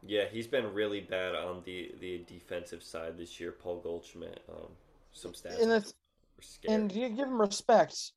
Yeah, 0.06 0.24
he's 0.30 0.46
been 0.46 0.72
really 0.74 1.00
bad 1.00 1.34
on 1.34 1.62
the, 1.64 1.92
the 2.00 2.24
defensive 2.26 2.82
side 2.82 3.16
this 3.16 3.40
year. 3.40 3.52
Paul 3.52 3.80
Goldschmidt, 3.80 4.42
um, 4.50 4.68
some 5.12 5.32
stats. 5.32 5.60
And, 5.60 5.70
that's, 5.70 5.94
and 6.68 6.92
you 6.92 7.08
give 7.08 7.26
him 7.26 7.40
respect. 7.40 8.12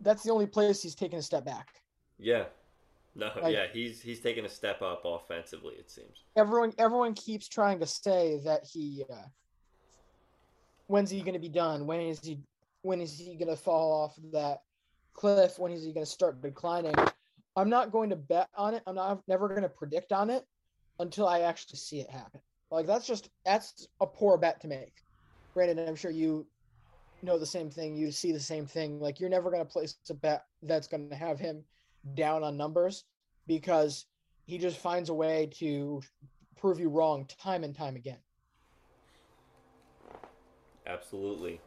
That's 0.00 0.22
the 0.22 0.32
only 0.32 0.46
place 0.46 0.82
he's 0.82 0.94
taken 0.94 1.18
a 1.18 1.22
step 1.22 1.44
back. 1.44 1.68
Yeah, 2.18 2.44
no, 3.14 3.30
like, 3.42 3.52
yeah, 3.52 3.66
he's 3.70 4.00
he's 4.00 4.20
taken 4.20 4.44
a 4.44 4.48
step 4.48 4.80
up 4.80 5.02
offensively. 5.04 5.74
It 5.74 5.90
seems 5.90 6.24
everyone 6.36 6.72
everyone 6.78 7.14
keeps 7.14 7.46
trying 7.46 7.78
to 7.80 7.86
say 7.86 8.40
that 8.44 8.64
he. 8.64 9.04
Uh, 9.10 9.26
when's 10.86 11.10
he 11.10 11.20
going 11.20 11.34
to 11.34 11.40
be 11.40 11.48
done? 11.48 11.86
When 11.86 12.00
is 12.00 12.20
he? 12.20 12.40
When 12.82 13.00
is 13.00 13.18
he 13.18 13.34
going 13.34 13.48
to 13.48 13.56
fall 13.56 13.92
off 13.92 14.14
that 14.32 14.62
cliff? 15.14 15.58
When 15.58 15.72
is 15.72 15.84
he 15.84 15.92
going 15.92 16.06
to 16.06 16.10
start 16.10 16.40
declining? 16.40 16.94
I'm 17.54 17.68
not 17.68 17.92
going 17.92 18.08
to 18.10 18.16
bet 18.16 18.48
on 18.56 18.74
it. 18.74 18.82
I'm 18.86 18.94
not 18.94 19.22
never 19.28 19.48
going 19.48 19.62
to 19.62 19.68
predict 19.68 20.12
on 20.12 20.30
it 20.30 20.44
until 21.02 21.28
I 21.28 21.40
actually 21.40 21.78
see 21.78 22.00
it 22.00 22.10
happen. 22.10 22.40
Like 22.70 22.86
that's 22.86 23.06
just 23.06 23.28
that's 23.44 23.86
a 24.00 24.06
poor 24.06 24.38
bet 24.38 24.60
to 24.62 24.68
make. 24.68 24.94
Brandon, 25.54 25.86
I'm 25.86 25.96
sure 25.96 26.10
you 26.10 26.46
know 27.22 27.38
the 27.38 27.44
same 27.44 27.70
thing. 27.70 27.94
You 27.94 28.10
see 28.10 28.32
the 28.32 28.40
same 28.40 28.66
thing. 28.66 28.98
Like 28.98 29.20
you're 29.20 29.28
never 29.28 29.50
going 29.50 29.64
to 29.64 29.70
place 29.70 29.96
a 30.08 30.14
bet 30.14 30.46
that's 30.62 30.86
going 30.86 31.10
to 31.10 31.16
have 31.16 31.38
him 31.38 31.64
down 32.14 32.42
on 32.42 32.56
numbers 32.56 33.04
because 33.46 34.06
he 34.46 34.56
just 34.56 34.78
finds 34.78 35.10
a 35.10 35.14
way 35.14 35.50
to 35.58 36.00
prove 36.58 36.80
you 36.80 36.88
wrong 36.88 37.28
time 37.38 37.64
and 37.64 37.76
time 37.76 37.96
again. 37.96 38.18
Absolutely. 40.86 41.60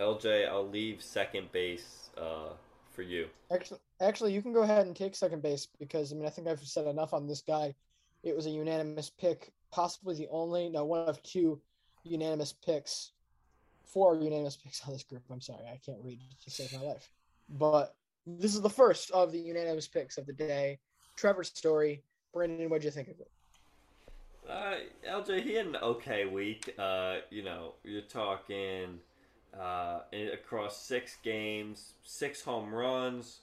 LJ, 0.00 0.48
I'll 0.48 0.66
leave 0.66 1.02
second 1.02 1.52
base 1.52 2.10
uh, 2.16 2.54
for 2.90 3.02
you. 3.02 3.28
Actually, 3.52 3.80
actually, 4.00 4.32
you 4.32 4.42
can 4.42 4.52
go 4.52 4.62
ahead 4.62 4.86
and 4.86 4.94
take 4.94 5.14
second 5.14 5.42
base 5.42 5.66
because 5.78 6.12
I 6.12 6.16
mean 6.16 6.26
I 6.26 6.30
think 6.30 6.48
I've 6.48 6.60
said 6.60 6.86
enough 6.86 7.14
on 7.14 7.26
this 7.26 7.40
guy. 7.40 7.74
It 8.22 8.36
was 8.36 8.46
a 8.46 8.50
unanimous 8.50 9.10
pick, 9.10 9.52
possibly 9.70 10.14
the 10.14 10.28
only, 10.30 10.68
no, 10.68 10.84
one 10.84 11.08
of 11.08 11.22
two 11.22 11.60
unanimous 12.04 12.52
picks, 12.52 13.12
four 13.84 14.14
unanimous 14.16 14.56
picks 14.56 14.86
on 14.86 14.92
this 14.92 15.02
group. 15.02 15.22
I'm 15.30 15.40
sorry, 15.40 15.64
I 15.66 15.80
can't 15.84 16.04
read 16.04 16.20
to 16.44 16.50
save 16.50 16.72
my 16.74 16.80
life, 16.80 17.10
but 17.48 17.94
this 18.26 18.54
is 18.54 18.60
the 18.60 18.70
first 18.70 19.10
of 19.12 19.32
the 19.32 19.38
unanimous 19.38 19.88
picks 19.88 20.18
of 20.18 20.26
the 20.26 20.32
day. 20.32 20.78
Trevor's 21.16 21.48
Story, 21.48 22.02
Brandon, 22.34 22.68
what'd 22.68 22.84
you 22.84 22.90
think 22.90 23.08
of 23.08 23.20
it? 23.20 23.30
Uh, 24.48 24.74
LJ, 25.08 25.42
he 25.42 25.54
had 25.54 25.66
an 25.66 25.76
okay 25.76 26.26
week. 26.26 26.74
Uh, 26.78 27.18
you 27.30 27.42
know, 27.42 27.74
you're 27.84 28.02
talking 28.02 28.98
uh, 29.58 30.00
across 30.32 30.76
six 30.76 31.16
games, 31.22 31.94
six 32.02 32.42
home 32.42 32.74
runs, 32.74 33.40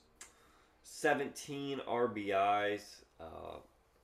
17 0.82 1.80
RBIs, 1.88 2.82
uh, 3.20 3.58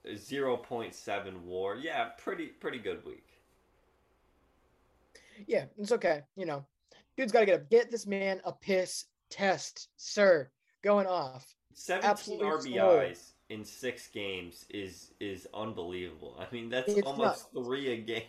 0.7 0.06 1.40
WAR. 1.42 1.76
Yeah, 1.76 2.04
pretty 2.18 2.46
pretty 2.46 2.78
good 2.78 3.04
week. 3.04 3.26
Yeah, 5.46 5.64
it's 5.78 5.92
okay. 5.92 6.22
You 6.36 6.46
know, 6.46 6.64
dude's 7.16 7.32
got 7.32 7.40
to 7.40 7.46
get 7.46 7.60
a 7.60 7.64
get 7.64 7.90
this 7.90 8.06
man 8.06 8.40
a 8.44 8.52
piss 8.52 9.06
test, 9.30 9.88
sir. 9.96 10.50
Going 10.82 11.06
off. 11.06 11.54
17 11.72 12.10
Absolutely 12.10 12.72
RBIs 12.72 13.32
in 13.48 13.64
six 13.64 14.08
games 14.08 14.66
is 14.70 15.12
is 15.20 15.46
unbelievable. 15.54 16.36
I 16.38 16.52
mean, 16.54 16.68
that's 16.68 16.92
it's 16.92 17.06
almost 17.06 17.48
not. 17.54 17.64
three 17.64 17.92
a 17.92 17.96
game. 17.96 18.22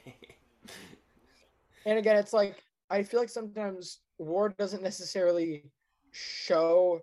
and 1.85 1.99
again, 1.99 2.17
it's 2.17 2.33
like 2.33 2.63
I 2.89 3.03
feel 3.03 3.19
like 3.19 3.29
sometimes 3.29 3.99
war 4.17 4.53
doesn't 4.57 4.83
necessarily 4.83 5.71
show 6.11 7.01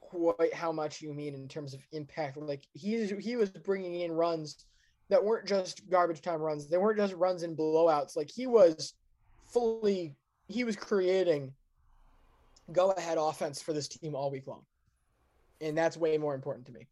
quite 0.00 0.54
how 0.54 0.72
much 0.72 1.02
you 1.02 1.12
mean 1.12 1.34
in 1.34 1.48
terms 1.48 1.74
of 1.74 1.80
impact. 1.92 2.36
Like 2.36 2.64
he 2.72 3.06
he 3.06 3.36
was 3.36 3.50
bringing 3.50 4.00
in 4.00 4.12
runs 4.12 4.64
that 5.08 5.22
weren't 5.22 5.46
just 5.46 5.88
garbage 5.90 6.22
time 6.22 6.40
runs. 6.40 6.68
They 6.68 6.78
weren't 6.78 6.98
just 6.98 7.14
runs 7.14 7.42
in 7.42 7.56
blowouts. 7.56 8.16
Like 8.16 8.30
he 8.30 8.46
was 8.46 8.94
fully 9.46 10.14
he 10.48 10.64
was 10.64 10.76
creating 10.76 11.52
go 12.72 12.90
ahead 12.92 13.18
offense 13.18 13.62
for 13.62 13.72
this 13.72 13.88
team 13.88 14.14
all 14.14 14.30
week 14.30 14.46
long. 14.46 14.62
And 15.60 15.76
that's 15.76 15.96
way 15.96 16.18
more 16.18 16.34
important 16.34 16.66
to 16.66 16.72
me. 16.72 16.86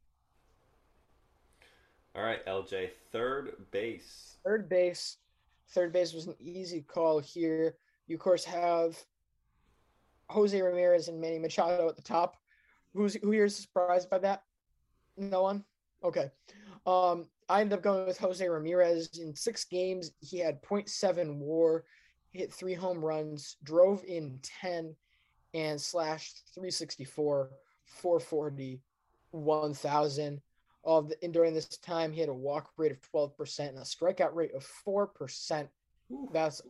All 2.17 2.23
right, 2.23 2.45
LJ, 2.47 2.91
third 3.11 3.53
base. 3.73 4.37
Third 4.45 4.69
base. 4.69 5.17
Third 5.71 5.93
base 5.93 6.13
was 6.13 6.27
an 6.27 6.37
easy 6.41 6.83
call 6.83 7.19
here. 7.19 7.77
You 8.07 8.17
of 8.17 8.21
course 8.21 8.45
have 8.45 8.97
Jose 10.31 10.61
Ramirez 10.61 11.09
and 11.09 11.21
Manny 11.21 11.39
Machado 11.39 11.89
at 11.89 11.97
the 11.97 12.03
top. 12.03 12.37
Who's 12.93 13.15
who 13.15 13.31
here 13.31 13.45
is 13.45 13.57
surprised 13.57 14.11
by 14.11 14.19
that? 14.19 14.43
No 15.17 15.43
one. 15.43 15.65
Okay. 16.03 16.31
Um, 16.87 17.27
I 17.49 17.61
ended 17.61 17.79
up 17.79 17.83
going 17.83 18.07
with 18.07 18.19
Jose 18.19 18.47
Ramirez 18.47 19.19
in 19.19 19.35
six 19.35 19.65
games. 19.65 20.13
He 20.21 20.39
had 20.39 20.63
0.7 20.63 21.39
WAR, 21.39 21.85
hit 22.31 22.53
three 22.53 22.75
home 22.75 23.05
runs, 23.05 23.57
drove 23.65 24.05
in 24.05 24.39
10, 24.43 24.95
and 25.55 25.81
slashed 25.81 26.43
364, 26.55 27.51
440, 27.85 28.81
1,000. 29.31 30.41
Of 30.85 31.09
the, 31.09 31.17
and 31.23 31.33
during 31.33 31.55
this 31.55 31.67
time, 31.67 32.13
he 32.13 32.21
had 32.21 32.29
a 32.29 32.35
walk 32.35 32.71
rate 32.77 32.93
of 32.93 33.01
12% 33.11 33.69
and 33.69 33.79
a 33.79 33.83
strikeout 33.83 34.35
rate 34.35 34.55
of 34.55 34.67
4%. 34.87 35.67
That's 36.33 36.61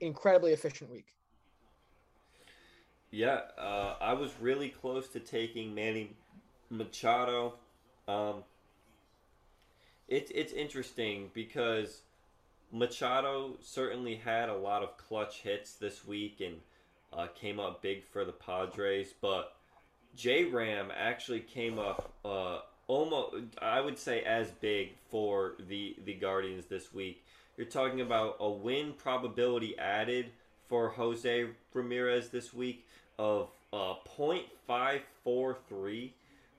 incredibly 0.00 0.52
efficient 0.52 0.90
week. 0.90 1.06
Yeah, 3.10 3.40
uh, 3.58 3.94
I 4.00 4.12
was 4.12 4.32
really 4.40 4.68
close 4.68 5.08
to 5.08 5.20
taking 5.20 5.74
Manny 5.74 6.10
Machado. 6.70 7.54
Um, 8.06 8.44
it's 10.08 10.30
it's 10.34 10.52
interesting 10.52 11.30
because 11.32 12.02
Machado 12.70 13.56
certainly 13.62 14.16
had 14.16 14.48
a 14.48 14.56
lot 14.56 14.82
of 14.82 14.96
clutch 14.98 15.40
hits 15.40 15.74
this 15.74 16.06
week 16.06 16.42
and 16.44 16.56
uh, 17.12 17.28
came 17.34 17.58
up 17.58 17.80
big 17.80 18.04
for 18.04 18.24
the 18.24 18.32
Padres, 18.32 19.14
but 19.20 19.56
J 20.14 20.44
Ram 20.44 20.90
actually 20.94 21.40
came 21.40 21.78
up 21.78 22.12
uh, 22.24 22.58
almost, 22.88 23.36
I 23.62 23.80
would 23.80 23.98
say, 23.98 24.22
as 24.22 24.50
big 24.50 24.94
for 25.08 25.54
the 25.68 25.94
the 26.04 26.14
Guardians 26.14 26.66
this 26.66 26.92
week. 26.92 27.24
You're 27.56 27.66
talking 27.66 28.00
about 28.00 28.36
a 28.40 28.50
win 28.50 28.94
probability 28.94 29.78
added 29.78 30.26
for 30.68 30.88
Jose 30.90 31.46
Ramirez 31.72 32.28
this 32.28 32.52
week 32.52 32.86
of 33.18 33.48
uh, 33.72 33.94
0.543, 34.16 36.10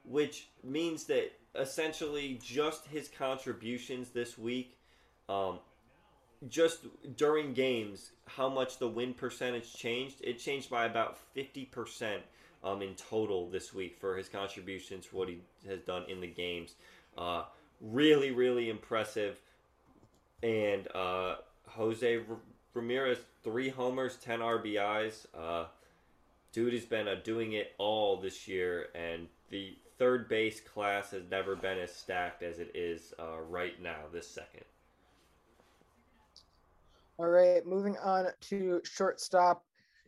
which 0.03 0.47
means 0.63 1.05
that 1.05 1.31
essentially 1.55 2.39
just 2.43 2.85
his 2.87 3.07
contributions 3.07 4.09
this 4.09 4.37
week, 4.37 4.75
um, 5.29 5.59
just 6.49 6.79
during 7.15 7.53
games, 7.53 8.11
how 8.25 8.49
much 8.49 8.77
the 8.77 8.87
win 8.87 9.13
percentage 9.13 9.73
changed. 9.73 10.17
It 10.21 10.39
changed 10.39 10.69
by 10.69 10.85
about 10.85 11.17
50% 11.35 12.19
um, 12.63 12.81
in 12.81 12.95
total 12.95 13.49
this 13.49 13.73
week 13.73 13.97
for 13.99 14.17
his 14.17 14.29
contributions 14.29 15.05
for 15.05 15.17
what 15.17 15.29
he 15.29 15.39
has 15.67 15.79
done 15.81 16.03
in 16.07 16.21
the 16.21 16.27
games. 16.27 16.75
Uh, 17.17 17.43
really, 17.81 18.31
really 18.31 18.69
impressive. 18.69 19.39
And 20.43 20.87
uh, 20.95 21.35
Jose 21.67 22.19
Ramirez, 22.73 23.19
three 23.43 23.69
homers, 23.69 24.17
10 24.17 24.39
RBIs. 24.39 25.25
Uh, 25.37 25.65
dude 26.51 26.73
has 26.73 26.85
been 26.85 27.07
uh, 27.07 27.15
doing 27.23 27.53
it 27.53 27.73
all 27.77 28.17
this 28.17 28.47
year, 28.47 28.87
and 28.95 29.27
the 29.49 29.75
third 29.97 30.29
base 30.29 30.59
class 30.59 31.11
has 31.11 31.23
never 31.29 31.55
been 31.55 31.77
as 31.77 31.93
stacked 31.93 32.41
as 32.43 32.59
it 32.59 32.71
is 32.73 33.13
uh, 33.19 33.39
right 33.49 33.81
now, 33.81 33.97
this 34.13 34.27
second. 34.27 34.63
All 37.17 37.27
right, 37.27 37.65
moving 37.65 37.97
on 37.97 38.27
to 38.41 38.81
shortstop. 38.83 39.65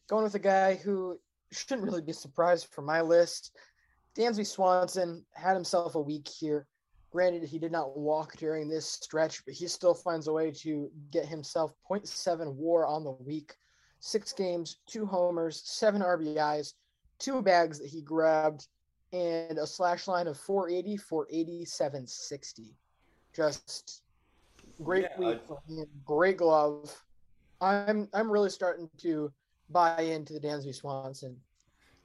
Going 0.07 0.23
with 0.23 0.35
a 0.35 0.39
guy 0.39 0.75
who 0.75 1.19
shouldn't 1.51 1.85
really 1.85 2.01
be 2.01 2.13
surprised 2.13 2.67
for 2.71 2.81
my 2.81 3.01
list. 3.01 3.55
Dansby 4.17 4.45
Swanson 4.45 5.25
had 5.33 5.53
himself 5.53 5.95
a 5.95 6.01
week 6.01 6.27
here. 6.27 6.67
Granted, 7.11 7.43
he 7.43 7.59
did 7.59 7.71
not 7.71 7.97
walk 7.97 8.37
during 8.37 8.69
this 8.69 8.85
stretch, 8.85 9.43
but 9.45 9.53
he 9.53 9.67
still 9.67 9.93
finds 9.93 10.27
a 10.27 10.33
way 10.33 10.51
to 10.51 10.89
get 11.11 11.25
himself 11.25 11.73
0.7 11.89 12.53
war 12.53 12.85
on 12.85 13.03
the 13.03 13.11
week. 13.11 13.53
Six 13.99 14.33
games, 14.33 14.77
two 14.87 15.05
homers, 15.05 15.61
seven 15.65 16.01
RBIs, 16.01 16.73
two 17.19 17.41
bags 17.41 17.79
that 17.79 17.89
he 17.89 18.01
grabbed, 18.01 18.67
and 19.13 19.57
a 19.57 19.67
slash 19.67 20.07
line 20.07 20.27
of 20.27 20.37
480, 20.37 20.97
480, 20.97 21.65
760. 21.65 22.75
Just 23.35 24.03
great 24.83 25.07
yeah, 25.11 25.19
week 25.19 25.41
for 25.47 25.59
him. 25.67 25.85
Great 26.05 26.37
glove. 26.37 27.03
I'm 27.59 28.07
I'm 28.13 28.31
really 28.31 28.49
starting 28.49 28.89
to 28.99 29.31
buy 29.71 30.01
into 30.01 30.33
the 30.33 30.39
Dansby 30.39 30.75
Swanson 30.75 31.37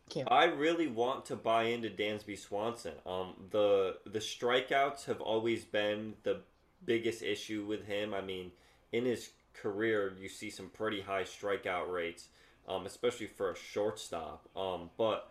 camp. 0.08 0.30
I 0.30 0.44
really 0.44 0.86
want 0.86 1.26
to 1.26 1.36
buy 1.36 1.64
into 1.64 1.88
Dansby 1.90 2.38
Swanson. 2.38 2.94
Um, 3.04 3.34
the 3.50 3.98
the 4.06 4.18
strikeouts 4.18 5.04
have 5.06 5.20
always 5.20 5.64
been 5.64 6.14
the 6.22 6.40
biggest 6.84 7.22
issue 7.22 7.64
with 7.66 7.86
him. 7.86 8.14
I 8.14 8.20
mean, 8.20 8.52
in 8.92 9.04
his 9.04 9.30
career, 9.54 10.14
you 10.20 10.28
see 10.28 10.50
some 10.50 10.68
pretty 10.68 11.00
high 11.00 11.24
strikeout 11.24 11.92
rates, 11.92 12.28
um, 12.68 12.86
especially 12.86 13.26
for 13.26 13.50
a 13.50 13.56
shortstop. 13.56 14.48
Um, 14.56 14.90
but 14.96 15.30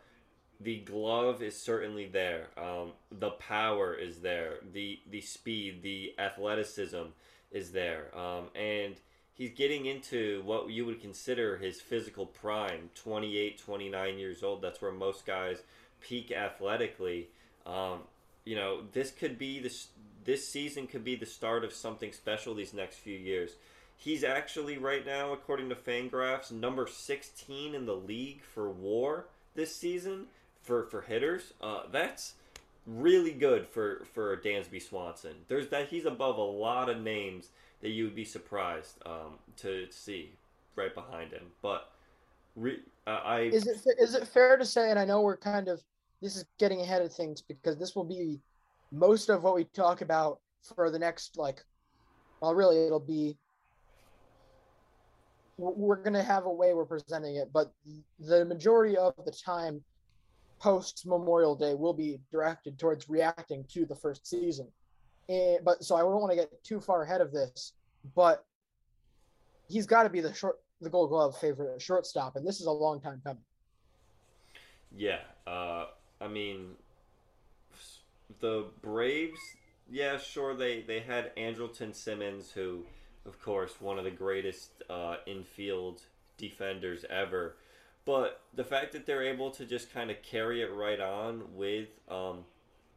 the 0.60 0.80
glove 0.80 1.42
is 1.42 1.60
certainly 1.60 2.08
there. 2.08 2.48
Um, 2.58 2.94
the 3.12 3.32
power 3.32 3.94
is 3.94 4.20
there. 4.20 4.56
The 4.74 5.00
the 5.10 5.22
speed, 5.22 5.84
the 5.84 6.14
athleticism 6.18 7.04
is 7.52 7.72
there. 7.72 8.16
Um, 8.18 8.50
and 8.56 8.96
he's 9.36 9.52
getting 9.52 9.86
into 9.86 10.42
what 10.46 10.70
you 10.70 10.86
would 10.86 11.02
consider 11.02 11.58
his 11.58 11.80
physical 11.82 12.26
prime 12.26 12.90
28 12.96 13.60
29 13.60 14.18
years 14.18 14.42
old. 14.44 14.62
That's 14.62 14.82
where 14.82 14.92
most 14.92 15.26
guys 15.26 15.62
peak 16.02 16.32
athletically. 16.32 17.28
Um, 17.66 18.00
you 18.44 18.56
know 18.56 18.82
this 18.94 19.12
could 19.12 19.38
be 19.38 19.60
this 19.60 19.88
this 20.24 20.48
season 20.48 20.88
could 20.88 21.04
be 21.04 21.16
the 21.16 21.26
start 21.26 21.64
of 21.64 21.74
something 21.74 22.12
special 22.12 22.56
these 22.56 22.74
next 22.74 22.96
few 22.96 23.18
years. 23.18 23.52
He's 23.98 24.24
actually 24.24 24.78
right 24.78 25.06
now 25.06 25.32
according 25.32 25.70
to 25.70 25.76
fangraphs 25.76 26.52
number 26.52 26.88
16 26.88 27.76
in 27.76 27.86
the 27.86 27.96
league 27.96 28.42
for 28.42 28.70
war 28.70 29.28
this 29.56 29.76
season 29.76 30.26
for 30.62 30.86
for 30.86 31.02
hitters. 31.02 31.54
Uh, 31.62 31.84
that's 31.92 32.34
really 32.86 33.32
good 33.32 33.68
for 33.68 34.06
for 34.14 34.38
Dansby 34.38 34.82
Swanson. 34.82 35.36
There's 35.48 35.70
that 35.70 35.90
he's 35.90 36.06
above 36.06 36.38
a 36.38 36.42
lot 36.42 36.90
of 36.90 37.02
names 37.02 37.50
that 37.86 37.92
you 37.92 38.04
would 38.06 38.16
be 38.16 38.26
surprised 38.26 38.98
um, 39.06 39.38
to 39.58 39.86
see 39.92 40.32
right 40.76 40.96
behind 40.96 41.32
him. 41.32 41.44
But 41.62 41.92
re, 42.56 42.80
uh, 43.06 43.22
I 43.24 43.40
is 43.42 43.68
it 43.68 43.78
is 44.00 44.16
it 44.16 44.28
fair 44.28 44.58
to 44.58 44.66
say, 44.66 44.90
and 44.90 44.98
I 44.98 45.06
know 45.06 45.22
we're 45.22 45.38
kind 45.38 45.68
of 45.68 45.84
this 46.20 46.36
is 46.36 46.46
getting 46.58 46.82
ahead 46.82 47.04
of 47.04 47.14
things 47.14 47.44
because 47.44 47.78
this 47.78 47.96
will 47.96 48.04
be 48.04 48.40
most 48.92 49.30
of 49.30 49.44
what 49.44 49.54
we 49.54 49.66
talk 49.66 50.02
about 50.02 50.40
for 50.64 50.90
the 50.90 50.98
next 50.98 51.38
like, 51.38 51.64
well, 52.42 52.56
really 52.56 52.84
it'll 52.84 53.00
be. 53.00 53.38
We're 55.58 55.96
going 55.98 56.14
to 56.14 56.24
have 56.24 56.46
a 56.46 56.52
way 56.52 56.74
we're 56.74 56.86
presenting 56.86 57.36
it, 57.36 57.52
but 57.54 57.72
the 58.20 58.44
majority 58.46 58.98
of 58.98 59.14
the 59.26 59.32
time 59.32 59.82
post 60.60 61.06
Memorial 61.06 61.56
Day 61.56 61.76
will 61.76 61.94
be 61.94 62.20
directed 62.32 62.80
towards 62.80 63.08
reacting 63.10 63.64
to 63.70 63.86
the 63.86 63.96
first 63.96 64.28
season. 64.28 64.68
And, 65.28 65.60
but 65.64 65.84
so 65.84 65.96
I 65.96 66.02
don't 66.02 66.22
want 66.22 66.32
to 66.32 66.36
get 66.36 66.64
too 66.64 66.80
far 66.80 67.04
ahead 67.04 67.22
of 67.22 67.32
this, 67.32 67.74
but 68.16 68.46
he's 69.68 69.86
got 69.86 70.04
to 70.04 70.10
be 70.10 70.22
the 70.22 70.34
short, 70.34 70.60
the 70.82 70.90
Gold 70.90 71.10
Glove 71.10 71.38
favorite 71.38 71.82
shortstop, 71.82 72.36
and 72.36 72.46
this 72.46 72.60
is 72.60 72.68
a 72.68 72.72
long 72.72 73.02
time 73.02 73.22
coming. 73.24 73.44
Yeah, 74.96 75.20
uh, 75.48 75.86
I 76.22 76.28
mean, 76.28 76.72
the 78.40 78.66
Braves. 78.82 79.40
Yeah, 79.90 80.18
sure. 80.18 80.56
They 80.56 80.82
they 80.82 81.02
had 81.02 81.36
Andrelton 81.36 81.94
Simmons, 81.94 82.52
who, 82.52 82.86
of 83.26 83.42
course, 83.42 83.80
one 83.80 83.98
of 83.98 84.04
the 84.04 84.12
greatest 84.12 84.70
uh, 84.90 85.18
infield 85.26 86.02
defenders 86.38 87.06
ever. 87.10 87.56
But 88.06 88.42
the 88.54 88.64
fact 88.64 88.94
that 88.94 89.06
they're 89.06 89.24
able 89.24 89.50
to 89.52 89.66
just 89.66 89.92
kind 89.92 90.12
of 90.12 90.22
carry 90.22 90.62
it 90.62 90.72
right 90.72 91.00
on 91.00 91.56
with 91.56 91.90
um, 92.08 92.46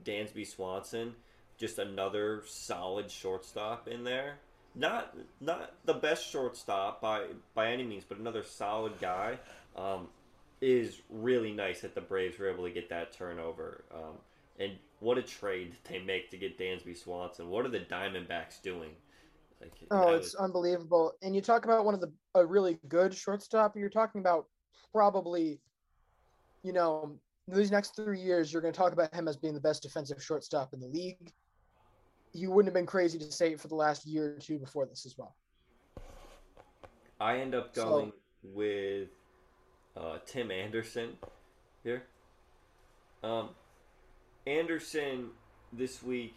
Dansby 0.04 0.46
Swanson 0.46 1.14
just 1.58 1.78
another 1.78 2.42
solid 2.46 3.10
shortstop 3.10 3.88
in 3.88 4.04
there. 4.04 4.38
Not 4.74 5.16
not 5.40 5.74
the 5.84 5.94
best 5.94 6.30
shortstop 6.30 7.00
by 7.00 7.26
by 7.54 7.72
any 7.72 7.82
means, 7.82 8.04
but 8.08 8.18
another 8.18 8.44
solid 8.44 8.98
guy. 9.00 9.38
Um, 9.76 10.08
is 10.60 11.02
really 11.08 11.52
nice 11.52 11.82
that 11.82 11.94
the 11.94 12.00
Braves 12.00 12.38
were 12.38 12.50
able 12.50 12.64
to 12.64 12.70
get 12.70 12.88
that 12.88 13.12
turnover. 13.12 13.84
Um, 13.94 14.16
and 14.58 14.72
what 15.00 15.18
a 15.18 15.22
trade 15.22 15.74
they 15.88 16.00
make 16.00 16.30
to 16.30 16.36
get 16.36 16.58
Dansby 16.58 16.96
Swanson. 16.96 17.48
What 17.48 17.64
are 17.64 17.68
the 17.68 17.80
Diamondbacks 17.80 18.60
doing? 18.62 18.90
Like, 19.60 19.72
oh, 19.90 20.14
it's 20.14 20.34
was... 20.34 20.34
unbelievable. 20.36 21.12
And 21.22 21.34
you 21.34 21.40
talk 21.40 21.64
about 21.64 21.84
one 21.84 21.94
of 21.94 22.00
the 22.00 22.12
a 22.34 22.44
really 22.44 22.78
good 22.88 23.14
shortstop. 23.14 23.76
You're 23.76 23.88
talking 23.88 24.20
about 24.20 24.46
probably, 24.92 25.60
you 26.62 26.72
know, 26.72 27.16
these 27.46 27.70
next 27.70 27.96
three 27.96 28.20
years, 28.20 28.52
you're 28.52 28.62
going 28.62 28.74
to 28.74 28.78
talk 28.78 28.92
about 28.92 29.14
him 29.14 29.28
as 29.28 29.36
being 29.36 29.54
the 29.54 29.60
best 29.60 29.82
defensive 29.82 30.22
shortstop 30.22 30.74
in 30.74 30.80
the 30.80 30.86
league 30.86 31.32
you 32.38 32.50
wouldn't 32.50 32.68
have 32.68 32.74
been 32.74 32.86
crazy 32.86 33.18
to 33.18 33.30
say 33.30 33.52
it 33.52 33.60
for 33.60 33.68
the 33.68 33.74
last 33.74 34.06
year 34.06 34.36
or 34.36 34.38
two 34.38 34.58
before 34.58 34.86
this 34.86 35.06
as 35.06 35.16
well. 35.16 35.34
I 37.20 37.38
end 37.38 37.54
up 37.54 37.74
going 37.74 38.12
so, 38.12 38.48
with 38.54 39.08
uh, 39.96 40.18
Tim 40.26 40.50
Anderson 40.50 41.16
here. 41.82 42.04
Um, 43.22 43.50
Anderson 44.46 45.30
this 45.72 46.02
week, 46.02 46.34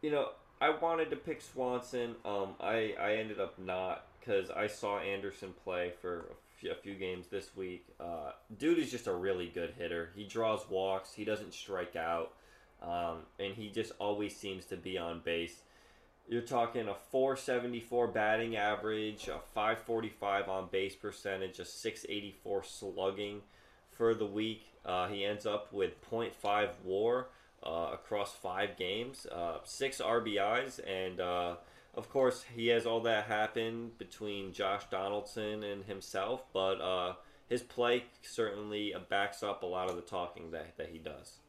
you 0.00 0.10
know, 0.10 0.30
I 0.60 0.70
wanted 0.70 1.10
to 1.10 1.16
pick 1.16 1.42
Swanson. 1.42 2.16
Um, 2.24 2.54
I 2.60 2.94
I 2.98 3.14
ended 3.16 3.40
up 3.40 3.58
not 3.58 4.06
because 4.18 4.50
I 4.50 4.66
saw 4.66 4.98
Anderson 4.98 5.54
play 5.64 5.92
for 6.00 6.20
a 6.20 6.34
a 6.68 6.74
few 6.74 6.94
games 6.94 7.26
this 7.28 7.56
week. 7.56 7.86
Uh, 7.98 8.32
dude 8.58 8.78
is 8.78 8.90
just 8.90 9.06
a 9.06 9.12
really 9.12 9.48
good 9.48 9.72
hitter. 9.78 10.10
He 10.14 10.24
draws 10.24 10.68
walks. 10.68 11.14
He 11.14 11.24
doesn't 11.24 11.54
strike 11.54 11.96
out, 11.96 12.32
um, 12.82 13.18
and 13.38 13.54
he 13.54 13.68
just 13.68 13.92
always 13.98 14.36
seems 14.36 14.64
to 14.66 14.76
be 14.76 14.98
on 14.98 15.20
base. 15.20 15.62
You're 16.28 16.42
talking 16.42 16.88
a 16.88 16.94
474 16.94 18.08
batting 18.08 18.56
average, 18.56 19.28
a 19.28 19.40
545 19.52 20.48
on 20.48 20.68
base 20.70 20.94
percentage, 20.94 21.58
a 21.58 21.64
684 21.64 22.62
slugging 22.62 23.42
for 23.90 24.14
the 24.14 24.26
week. 24.26 24.72
Uh, 24.84 25.08
he 25.08 25.24
ends 25.24 25.44
up 25.44 25.72
with 25.72 26.00
0.5 26.08 26.68
WAR 26.84 27.26
uh, 27.62 27.90
across 27.92 28.32
five 28.32 28.76
games, 28.76 29.26
uh, 29.26 29.58
six 29.64 30.00
RBIs, 30.00 30.80
and 30.88 31.20
uh, 31.20 31.56
of 31.94 32.08
course 32.08 32.44
he 32.54 32.68
has 32.68 32.86
all 32.86 33.00
that 33.00 33.24
happen 33.24 33.90
between 33.98 34.52
Josh 34.52 34.84
Donaldson 34.90 35.62
and 35.62 35.84
himself. 35.84 36.44
But 36.52 36.80
uh, 36.80 37.14
his 37.48 37.62
play 37.62 38.04
certainly 38.22 38.94
backs 39.08 39.42
up 39.42 39.62
a 39.62 39.66
lot 39.66 39.90
of 39.90 39.96
the 39.96 40.02
talking 40.02 40.52
that 40.52 40.76
that 40.78 40.90
he 40.90 40.98
does. 40.98 41.40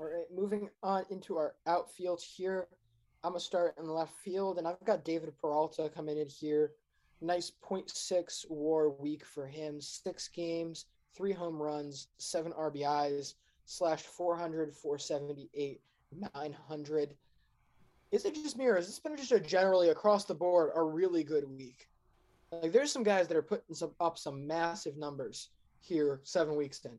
All 0.00 0.06
right, 0.06 0.24
moving 0.34 0.70
on 0.82 1.04
into 1.10 1.36
our 1.36 1.56
outfield 1.66 2.22
here. 2.22 2.68
I'm 3.22 3.32
gonna 3.32 3.40
start 3.40 3.74
in 3.78 3.84
left 3.84 4.14
field, 4.24 4.56
and 4.56 4.66
I've 4.66 4.82
got 4.86 5.04
David 5.04 5.30
Peralta 5.38 5.90
coming 5.94 6.16
in 6.16 6.26
here. 6.26 6.72
Nice 7.20 7.52
0.6 7.62 8.46
WAR 8.48 8.88
week 8.88 9.26
for 9.26 9.46
him. 9.46 9.78
Six 9.78 10.28
games, 10.28 10.86
three 11.14 11.32
home 11.32 11.60
runs, 11.60 12.08
seven 12.16 12.52
RBIs, 12.52 13.34
slash 13.66 14.04
400, 14.04 14.72
478, 14.72 15.82
900. 16.32 17.14
Is 18.10 18.24
it 18.24 18.34
just 18.36 18.56
me, 18.56 18.68
or 18.68 18.76
has 18.76 18.86
this 18.86 18.98
been 18.98 19.18
just 19.18 19.32
a 19.32 19.38
generally 19.38 19.90
across 19.90 20.24
the 20.24 20.34
board 20.34 20.70
a 20.76 20.82
really 20.82 21.24
good 21.24 21.44
week? 21.44 21.90
Like, 22.50 22.72
there's 22.72 22.90
some 22.90 23.02
guys 23.02 23.28
that 23.28 23.36
are 23.36 23.42
putting 23.42 23.74
some 23.74 23.90
up 24.00 24.16
some 24.16 24.46
massive 24.46 24.96
numbers 24.96 25.50
here 25.78 26.22
seven 26.24 26.56
weeks 26.56 26.82
in. 26.86 26.98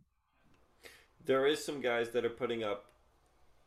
There 1.26 1.48
is 1.48 1.66
some 1.66 1.82
guys 1.82 2.12
that 2.12 2.26
are 2.26 2.30
putting 2.30 2.64
up 2.64 2.91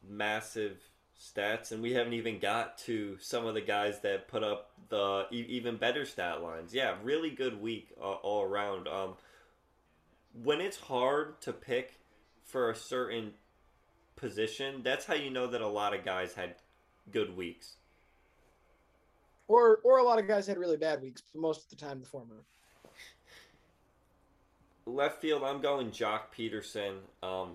massive 0.09 0.79
stats, 1.21 1.73
and 1.73 1.83
we 1.83 1.93
haven't 1.93 2.12
even 2.12 2.38
got 2.38 2.79
to 2.79 3.17
some 3.21 3.47
of 3.47 3.55
the 3.55 3.61
guys 3.61 4.01
that 4.01 4.29
put 4.29 4.43
up 4.43 4.71
the 4.88 5.27
even 5.31 5.77
better 5.77 6.05
stat 6.05 6.43
lines. 6.43 6.75
Yeah, 6.75 6.97
really 7.03 7.31
good 7.31 7.61
week 7.61 7.88
uh, 8.01 8.12
all 8.14 8.43
around. 8.43 8.88
Um, 8.88 9.14
when 10.43 10.61
it's 10.61 10.77
hard 10.77 11.40
to 11.43 11.53
pick 11.53 11.95
for 12.45 12.71
a 12.71 12.75
certain 12.75 13.33
position, 14.17 14.83
that's 14.83 15.07
how 15.07 15.14
you 15.14 15.31
know 15.31 15.47
that 15.47 15.61
a 15.61 15.69
lot 15.69 15.95
of 15.95 16.05
guys 16.05 16.35
had 16.35 16.57
good 17.11 17.37
weeks. 17.37 17.77
Or 19.47 19.81
or 19.85 19.99
a 19.99 20.03
lot 20.03 20.19
of 20.19 20.27
guys 20.27 20.47
had 20.47 20.59
really 20.59 20.77
bad 20.77 21.03
weeks, 21.03 21.23
but 21.33 21.40
most 21.40 21.64
of 21.64 21.71
the 21.71 21.77
time 21.77 22.01
the 22.01 22.07
former. 22.07 22.45
Left 24.87 25.21
field, 25.21 25.43
I'm 25.43 25.62
going 25.62 25.90
Joc 25.90 26.21
Pederson. 26.37 26.97
Um, 27.23 27.53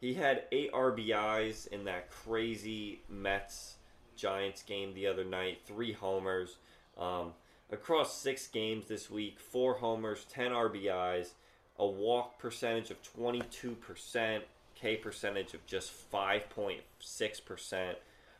he 0.00 0.14
had 0.14 0.44
eight 0.52 0.72
RBIs 0.72 1.68
in 1.68 1.84
that 1.84 2.10
crazy 2.10 3.02
Mets 3.08 3.74
Giants 4.16 4.62
game 4.62 4.94
the 4.94 5.06
other 5.06 5.24
night, 5.24 5.60
three 5.64 5.92
homers. 5.92 6.56
Um, 6.98 7.32
across 7.70 8.18
six 8.18 8.48
games 8.48 8.86
this 8.86 9.10
week, 9.10 9.38
four 9.38 9.74
homers, 9.74 10.26
10 10.30 10.50
RBIs 10.50 11.32
a 11.78 11.86
walk 11.86 12.38
percentage 12.38 12.90
of 12.90 12.98
22%, 13.02 14.42
K 14.74 14.96
percentage 14.96 15.54
of 15.54 15.64
just 15.66 15.92
5.6%, 16.12 17.94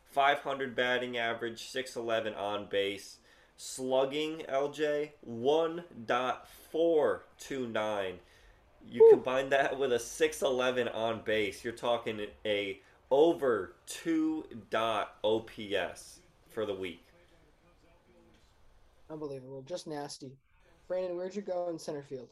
500 0.05 0.75
batting 0.75 1.17
average, 1.17 1.69
611 1.69 2.35
on 2.35 2.67
base, 2.67 3.19
slugging 3.57 4.43
LJ 4.49 5.13
1.429. 5.29 8.15
You 8.87 9.09
combine 9.11 9.51
that 9.51 9.79
with 9.79 9.93
a 9.93 9.99
611 9.99 10.89
on 10.89 11.21
base, 11.25 11.63
you're 11.63 11.73
talking 11.73 12.21
a 12.45 12.81
over 13.11 13.75
2 13.87 14.45
dot 14.71 15.17
OPS 15.25 16.21
for 16.49 16.67
the 16.67 16.75
week. 16.75 17.05
Unbelievable, 19.11 19.63
just 19.63 19.87
nasty. 19.87 20.33
Brandon, 20.87 21.17
where'd 21.17 21.35
you 21.35 21.43
go 21.43 21.69
in 21.69 21.79
center 21.79 22.03
field? 22.03 22.29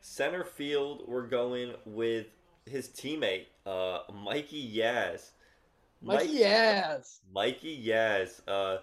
Center 0.00 0.44
field, 0.44 1.02
we're 1.06 1.26
going 1.26 1.74
with 1.84 2.26
his 2.66 2.88
teammate, 2.88 3.46
uh, 3.66 4.00
Mikey 4.24 4.76
Yaz. 4.76 5.30
Mikey 6.02 6.40
Yaz. 6.40 7.18
Mikey 7.34 7.86
Yaz. 7.86 8.40
Uh, 8.48 8.78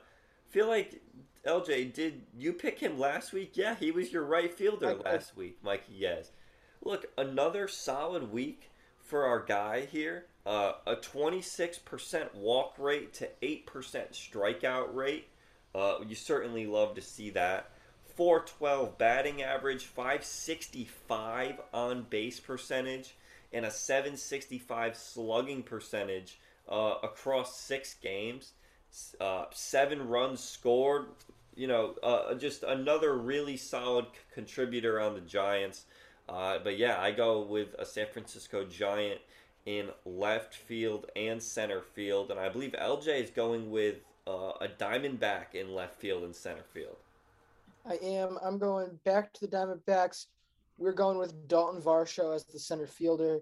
feel 0.50 0.68
like 0.68 1.02
LJ, 1.46 1.94
did 1.94 2.22
you 2.38 2.54
pick 2.54 2.80
him 2.80 3.00
last 3.00 3.34
week? 3.34 3.52
Yeah, 3.56 3.76
he 3.76 3.92
was 3.92 4.12
your 4.12 4.26
right 4.26 4.54
fielder 4.54 4.90
I, 4.90 5.10
last 5.10 5.34
I, 5.36 5.40
week, 5.40 5.58
Mikey 5.64 6.02
Yaz. 6.04 6.30
Look, 6.88 7.08
another 7.18 7.68
solid 7.68 8.32
week 8.32 8.72
for 9.02 9.26
our 9.26 9.44
guy 9.44 9.82
here. 9.92 10.28
Uh, 10.46 10.72
a 10.86 10.96
26% 10.96 12.34
walk 12.34 12.76
rate 12.80 13.14
to 13.16 13.28
8% 13.44 13.66
strikeout 14.14 14.96
rate. 14.96 15.28
Uh, 15.76 15.96
you 16.08 16.16
certainly 16.16 16.66
love 16.66 16.96
to 16.96 17.02
see 17.02 17.30
that. 17.32 17.72
412 18.16 18.98
batting 18.98 19.42
average, 19.42 19.84
565 19.84 21.60
on 21.74 22.04
base 22.10 22.40
percentage, 22.40 23.16
and 23.52 23.66
a 23.66 23.70
765 23.70 24.96
slugging 24.96 25.64
percentage 25.64 26.40
uh, 26.70 26.94
across 27.04 27.60
six 27.60 27.96
games. 27.96 28.54
Uh, 29.20 29.44
seven 29.52 30.08
runs 30.08 30.42
scored. 30.42 31.08
You 31.54 31.68
know, 31.68 31.96
uh, 32.02 32.36
just 32.36 32.64
another 32.64 33.18
really 33.18 33.58
solid 33.58 34.06
c- 34.06 34.12
contributor 34.34 35.02
on 35.02 35.16
the 35.16 35.22
Giants. 35.22 35.84
Uh, 36.30 36.60
but 36.64 36.78
yeah, 36.78 37.00
I 37.00 37.12
go 37.12 37.42
with 37.42 37.74
a 37.80 37.86
San 37.86 38.08
Francisco 38.12 38.66
Giant 38.66 39.22
in 39.66 39.90
left 40.06 40.56
field 40.56 41.10
and 41.16 41.42
center 41.42 41.82
field, 41.82 42.32
and 42.32 42.40
I 42.40 42.50
believe 42.50 42.72
LJ 42.72 43.24
is 43.24 43.30
going 43.30 43.70
with 43.70 43.98
uh, 44.28 44.54
a 44.62 44.68
Diamondback 44.68 45.56
in 45.56 45.74
left 45.74 45.96
field 45.96 46.24
and 46.24 46.36
center 46.36 46.64
field. 46.74 46.98
I 47.86 47.96
am. 48.04 48.38
I'm 48.44 48.58
going 48.58 49.00
back 49.06 49.34
to 49.34 49.48
the 49.48 49.56
Diamondbacks. 49.56 50.28
We're 50.78 50.94
going 50.94 51.18
with 51.18 51.48
Dalton 51.48 51.82
Varsho 51.82 52.36
as 52.36 52.44
the 52.46 52.60
center 52.60 52.88
fielder. 52.88 53.40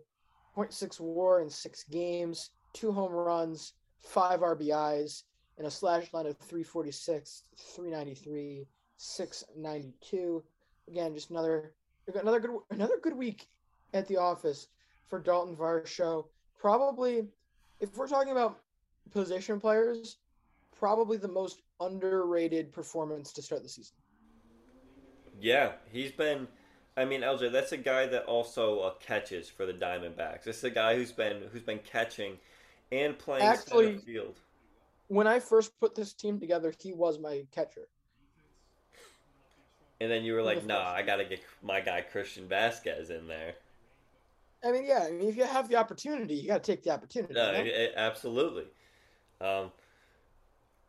0.6 0.55 0.99
WAR 1.01 1.41
in 1.41 1.49
six 1.49 1.83
games, 1.83 2.51
two 2.73 2.91
home 2.91 3.11
runs, 3.11 3.73
five 3.99 4.39
RBIs, 4.39 5.23
and 5.57 5.67
a 5.67 5.71
slash 5.71 6.13
line 6.13 6.27
of 6.27 6.37
346, 6.37 7.43
393, 7.57 8.65
692. 8.97 10.43
Again, 10.87 11.13
just 11.13 11.29
another 11.29 11.73
another 12.13 12.39
good 12.39 12.51
another 12.71 12.95
good 13.01 13.15
week 13.15 13.47
at 13.93 14.07
the 14.07 14.17
office 14.17 14.67
for 15.07 15.19
Dalton 15.19 15.55
Varsho. 15.55 16.25
Probably, 16.59 17.27
if 17.79 17.95
we're 17.97 18.07
talking 18.07 18.31
about 18.31 18.59
position 19.11 19.59
players, 19.59 20.17
probably 20.77 21.17
the 21.17 21.27
most 21.27 21.61
underrated 21.79 22.71
performance 22.71 23.31
to 23.33 23.41
start 23.41 23.63
the 23.63 23.69
season. 23.69 23.95
Yeah, 25.39 25.73
he's 25.91 26.11
been. 26.11 26.47
I 26.97 27.03
mean, 27.03 27.21
LJ, 27.21 27.51
that's 27.51 27.73
a 27.73 27.77
guy 27.77 28.07
that 28.07 28.23
also 28.23 28.79
uh, 28.79 28.93
catches 29.01 29.49
for 29.49 29.65
the 29.65 29.73
Diamondbacks. 29.73 30.47
It's 30.47 30.63
a 30.63 30.69
guy 30.69 30.95
who's 30.95 31.11
been 31.11 31.43
who's 31.51 31.61
been 31.61 31.79
catching 31.79 32.37
and 32.91 33.17
playing 33.17 33.43
Actually, 33.43 33.97
field. 33.97 34.39
When 35.07 35.27
I 35.27 35.39
first 35.39 35.77
put 35.79 35.93
this 35.93 36.13
team 36.13 36.39
together, 36.39 36.73
he 36.79 36.93
was 36.93 37.19
my 37.19 37.43
catcher. 37.51 37.87
And 40.01 40.11
then 40.11 40.23
you 40.23 40.33
were 40.33 40.43
like, 40.43 40.65
"Nah, 40.65 40.89
I 40.89 41.01
got 41.01 41.17
to 41.17 41.25
get 41.25 41.41
my 41.63 41.79
guy 41.79 42.01
Christian 42.01 42.47
Vasquez 42.47 43.09
in 43.09 43.27
there." 43.27 43.55
I 44.63 44.71
mean, 44.71 44.85
yeah. 44.85 45.03
I 45.07 45.11
mean, 45.11 45.29
if 45.29 45.37
you 45.37 45.45
have 45.45 45.69
the 45.69 45.75
opportunity, 45.75 46.35
you 46.35 46.47
got 46.47 46.63
to 46.63 46.71
take 46.71 46.83
the 46.83 46.89
opportunity. 46.89 47.33
No, 47.33 47.51
it, 47.51 47.93
absolutely. 47.95 48.65
Um, 49.39 49.71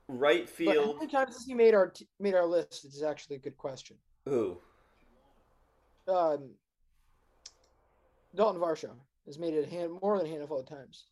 right 0.08 0.48
field. 0.48 0.76
But 0.76 0.84
how 0.84 0.92
many 0.94 1.06
times 1.08 1.34
has 1.34 1.44
he 1.44 1.54
made 1.54 1.74
our 1.74 1.92
made 2.18 2.34
our 2.34 2.46
list? 2.46 2.84
It's 2.84 3.02
actually 3.02 3.36
a 3.36 3.40
good 3.40 3.56
question. 3.56 3.96
Who? 4.24 4.58
Um, 6.08 6.50
Dalton 8.34 8.60
Varsho 8.60 8.90
has 9.26 9.38
made 9.38 9.54
it 9.54 9.66
a 9.66 9.70
hand, 9.70 9.98
more 10.02 10.18
than 10.18 10.26
a 10.26 10.30
handful 10.30 10.60
of 10.60 10.68
times. 10.68 11.04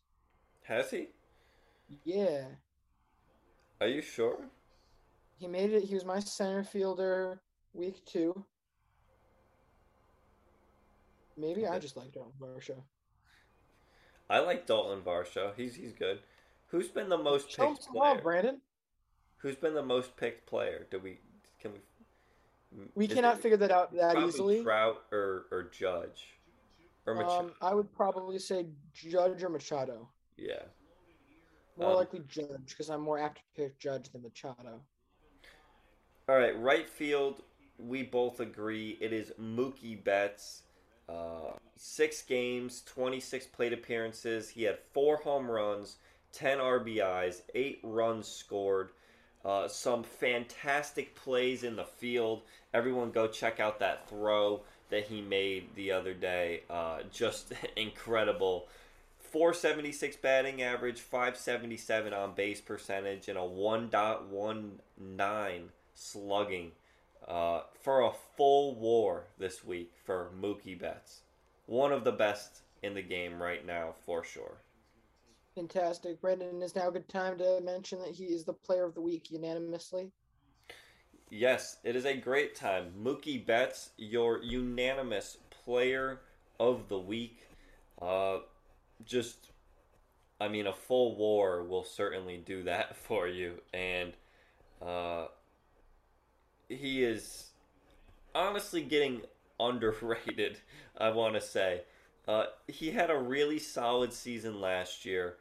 Has 0.63 0.89
he? 0.89 1.09
Yeah. 2.03 2.45
Are 3.81 3.87
you 3.87 4.01
sure? 4.01 4.37
He 5.37 5.47
made 5.47 5.71
it. 5.71 5.83
He 5.83 5.93
was 5.93 6.05
my 6.05 6.19
center 6.19 6.63
fielder 6.63 7.41
week 7.75 8.03
two. 8.05 8.43
Maybe 11.37 11.67
I 11.67 11.79
just 11.79 11.97
like 11.97 12.13
Dalton 12.13 12.33
Varsho. 12.41 12.81
I 14.29 14.39
like 14.39 14.65
Dalton 14.65 15.01
Varsho. 15.01 15.51
He's 15.55 15.75
he's 15.75 15.93
good. 15.93 16.19
Who's 16.67 16.87
been 16.87 17.09
the 17.09 17.17
most 17.17 17.55
picked 17.55 17.87
player? 17.87 18.21
Brandon. 18.21 18.61
Who's 19.37 19.55
been 19.55 19.73
the 19.73 19.83
most 19.83 20.15
picked 20.17 20.47
player? 20.47 20.87
Do 20.89 20.99
we 20.99 21.19
can 21.59 21.71
we 21.73 21.79
we 22.95 23.07
cannot 23.07 23.39
figure 23.39 23.57
that 23.57 23.71
out 23.71 23.93
that 23.95 24.17
easily. 24.17 24.63
Trout 24.63 25.03
or 25.11 25.45
or 25.51 25.69
Judge, 25.71 26.37
or 27.05 27.15
Machado. 27.15 27.39
Um, 27.39 27.51
I 27.61 27.73
would 27.73 27.93
probably 27.93 28.39
say 28.39 28.65
Judge 28.93 29.43
or 29.43 29.49
Machado. 29.49 30.09
Yeah. 30.37 30.63
More 31.77 31.91
um, 31.91 31.95
likely 31.97 32.21
Judge 32.27 32.69
because 32.69 32.89
I'm 32.89 33.01
more 33.01 33.19
apt 33.19 33.37
to 33.37 33.43
pick 33.55 33.77
Judge 33.77 34.09
than 34.11 34.23
Machado. 34.23 34.81
All 36.27 36.37
right, 36.37 36.57
right 36.59 36.89
field. 36.89 37.43
We 37.77 38.03
both 38.03 38.39
agree 38.39 38.97
it 39.01 39.11
is 39.13 39.31
Mookie 39.39 40.03
Betts. 40.03 40.63
Uh, 41.07 41.51
six 41.75 42.21
games, 42.21 42.81
26 42.85 43.47
plate 43.47 43.73
appearances. 43.73 44.49
He 44.49 44.63
had 44.63 44.79
four 44.93 45.17
home 45.17 45.49
runs, 45.49 45.97
10 46.33 46.57
RBIs, 46.57 47.41
eight 47.53 47.79
runs 47.83 48.27
scored. 48.27 48.89
Uh, 49.43 49.67
some 49.67 50.03
fantastic 50.03 51.13
plays 51.13 51.63
in 51.63 51.75
the 51.75 51.83
field. 51.83 52.41
Everyone 52.73 53.11
go 53.11 53.27
check 53.27 53.59
out 53.59 53.79
that 53.79 54.09
throw 54.09 54.61
that 54.89 55.05
he 55.05 55.21
made 55.21 55.75
the 55.75 55.91
other 55.91 56.15
day. 56.15 56.63
Uh, 56.69 56.99
just 57.11 57.53
incredible. 57.75 58.67
476 59.19 60.15
batting 60.17 60.63
average, 60.63 61.01
577 61.01 62.13
on 62.13 62.33
base 62.33 62.61
percentage, 62.61 63.27
and 63.27 63.37
a 63.37 63.41
1.19 63.41 65.61
slugging 65.93 66.71
uh, 67.27 67.61
for 67.81 68.01
a 68.01 68.11
full 68.37 68.75
war 68.75 69.27
this 69.37 69.63
week 69.63 69.93
for 70.05 70.31
Mookie 70.39 70.79
Betts. 70.79 71.21
One 71.65 71.91
of 71.91 72.03
the 72.03 72.11
best 72.11 72.61
in 72.83 72.93
the 72.93 73.01
game 73.01 73.41
right 73.41 73.65
now, 73.65 73.95
for 74.05 74.23
sure. 74.23 74.57
Fantastic. 75.55 76.21
Brendan, 76.21 76.61
is 76.61 76.75
now 76.75 76.89
a 76.89 76.91
good 76.91 77.07
time 77.07 77.37
to 77.37 77.61
mention 77.61 77.99
that 77.99 78.09
he 78.13 78.25
is 78.25 78.43
the 78.43 78.53
player 78.53 78.83
of 78.83 78.93
the 78.93 79.01
week 79.01 79.31
unanimously? 79.31 80.11
Yes, 81.29 81.77
it 81.83 81.95
is 81.95 82.05
a 82.05 82.15
great 82.15 82.55
time. 82.55 82.91
Mookie 83.01 83.43
Betts, 83.43 83.89
your 83.97 84.43
unanimous 84.43 85.37
player 85.63 86.19
of 86.59 86.87
the 86.89 86.99
week. 86.99 87.47
Uh, 87.99 88.39
just, 89.05 89.49
I 90.39 90.49
mean, 90.49 90.67
a 90.67 90.73
full 90.73 91.15
war 91.15 91.63
will 91.63 91.83
certainly 91.83 92.37
do 92.37 92.63
that 92.63 92.95
for 93.07 93.27
you. 93.27 93.61
And 93.73 94.13
uh, 94.85 95.27
he 96.69 97.03
is 97.03 97.51
honestly 98.33 98.81
getting 98.81 99.21
underrated, 99.59 100.59
I 100.97 101.09
want 101.09 101.35
to 101.35 101.41
say. 101.41 101.81
Uh, 102.27 102.45
he 102.67 102.91
had 102.91 103.11
a 103.11 103.17
really 103.17 103.59
solid 103.59 104.11
season 104.11 104.59
last 104.59 105.05
year 105.05 105.37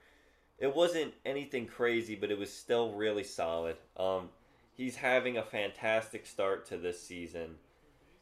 it 0.59 0.75
wasn't 0.75 1.15
anything 1.25 1.67
crazy, 1.67 2.15
but 2.15 2.31
it 2.31 2.39
was 2.39 2.53
still 2.53 2.93
really 2.93 3.25
solid. 3.25 3.77
Um, 3.97 4.29
he's 4.77 4.97
having 4.97 5.37
a 5.37 5.43
fantastic 5.43 6.27
start 6.27 6.67
to 6.69 6.77
this 6.77 7.01
season. 7.01 7.57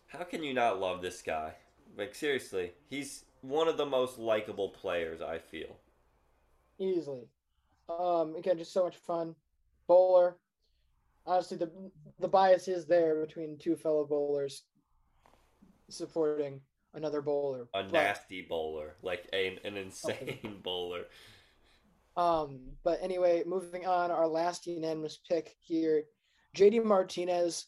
How 0.09 0.25
can 0.25 0.43
you 0.43 0.55
not 0.55 0.81
love 0.81 1.03
this 1.03 1.23
guy? 1.23 1.55
Like 1.97 2.15
seriously, 2.15 2.73
he's 2.88 3.25
one 3.43 3.69
of 3.69 3.77
the 3.77 3.87
most 3.87 4.19
likable 4.19 4.71
players 4.71 5.21
I 5.21 5.38
feel. 5.38 5.77
Easily. 6.79 7.29
Um, 7.88 8.35
again, 8.37 8.59
just 8.59 8.73
so 8.73 8.85
much 8.85 8.97
fun. 8.97 9.35
Bowler. 9.87 10.37
Honestly, 11.27 11.57
the 11.57 11.71
the 12.19 12.29
bias 12.29 12.69
is 12.69 12.87
there 12.87 13.25
between 13.25 13.59
two 13.59 13.77
fellow 13.77 14.05
bowlers 14.05 14.65
supporting 15.89 16.61
another 16.95 17.23
bowler. 17.23 17.69
A 17.75 17.83
nasty 17.85 18.43
bowler, 18.43 18.97
like 19.03 19.29
a, 19.33 19.59
an 19.65 19.77
insane 19.77 20.17
okay. 20.23 20.41
bowler. 20.63 21.05
Um, 22.17 22.61
but 22.85 22.99
anyway, 23.03 23.43
moving 23.47 23.87
on, 23.87 24.11
our 24.11 24.27
last 24.27 24.67
unanimous 24.67 25.19
pick 25.29 25.55
here, 25.61 26.05
JD 26.57 26.85
Martinez. 26.85 27.67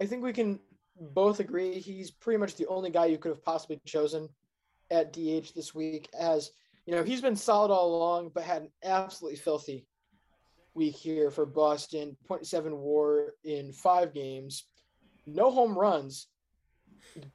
I 0.00 0.06
think 0.06 0.22
we 0.22 0.32
can 0.32 0.58
both 0.98 1.40
agree 1.40 1.78
he's 1.78 2.10
pretty 2.10 2.38
much 2.38 2.54
the 2.56 2.66
only 2.68 2.90
guy 2.90 3.06
you 3.06 3.18
could 3.18 3.30
have 3.30 3.44
possibly 3.44 3.80
chosen 3.84 4.28
at 4.90 5.12
DH 5.12 5.52
this 5.54 5.74
week. 5.74 6.08
As 6.18 6.50
you 6.86 6.94
know, 6.94 7.02
he's 7.02 7.20
been 7.20 7.36
solid 7.36 7.70
all 7.70 7.96
along, 7.96 8.30
but 8.34 8.44
had 8.44 8.62
an 8.62 8.70
absolutely 8.82 9.38
filthy 9.38 9.86
week 10.74 10.96
here 10.96 11.30
for 11.30 11.46
Boston. 11.46 12.16
0.7 12.28 12.76
WAR 12.76 13.34
in 13.44 13.72
five 13.72 14.12
games, 14.12 14.64
no 15.26 15.50
home 15.50 15.78
runs, 15.78 16.28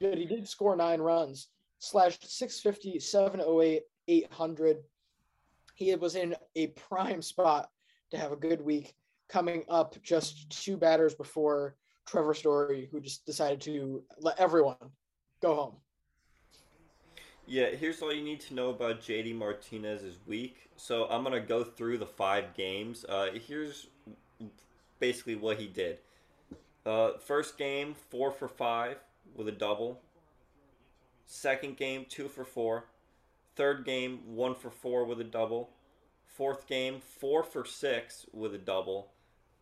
but 0.00 0.18
he 0.18 0.24
did 0.24 0.48
score 0.48 0.76
nine 0.76 1.00
runs. 1.00 1.48
Slashed 1.78 2.30
650, 2.30 3.00
708, 3.00 3.82
800 4.08 4.76
he 5.80 5.94
was 5.96 6.14
in 6.14 6.36
a 6.56 6.66
prime 6.68 7.22
spot 7.22 7.70
to 8.10 8.18
have 8.18 8.32
a 8.32 8.36
good 8.36 8.60
week 8.60 8.94
coming 9.30 9.64
up 9.70 9.96
just 10.02 10.50
two 10.50 10.76
batters 10.76 11.14
before 11.14 11.74
Trevor 12.06 12.34
Story, 12.34 12.88
who 12.92 13.00
just 13.00 13.24
decided 13.24 13.62
to 13.62 14.04
let 14.18 14.38
everyone 14.38 14.76
go 15.40 15.54
home. 15.54 15.76
Yeah, 17.50 17.70
here's 17.70 18.00
all 18.00 18.14
you 18.14 18.22
need 18.22 18.38
to 18.42 18.54
know 18.54 18.70
about 18.70 19.00
JD 19.00 19.34
Martinez's 19.34 20.18
week. 20.24 20.70
So 20.76 21.08
I'm 21.10 21.24
gonna 21.24 21.40
go 21.40 21.64
through 21.64 21.98
the 21.98 22.06
five 22.06 22.54
games. 22.54 23.04
Uh, 23.08 23.30
here's 23.44 23.88
basically 25.00 25.34
what 25.34 25.58
he 25.58 25.66
did. 25.66 25.98
Uh, 26.86 27.18
first 27.18 27.58
game, 27.58 27.96
four 28.08 28.30
for 28.30 28.46
five 28.46 28.98
with 29.34 29.48
a 29.48 29.52
double. 29.52 30.00
Second 31.26 31.76
game, 31.76 32.06
two 32.08 32.28
for 32.28 32.44
four. 32.44 32.84
Third 33.56 33.84
game, 33.84 34.20
one 34.26 34.54
for 34.54 34.70
four 34.70 35.04
with 35.04 35.20
a 35.20 35.24
double. 35.24 35.70
Fourth 36.24 36.68
game, 36.68 37.00
four 37.00 37.42
for 37.42 37.64
six 37.64 38.26
with 38.32 38.54
a 38.54 38.58
double. 38.58 39.10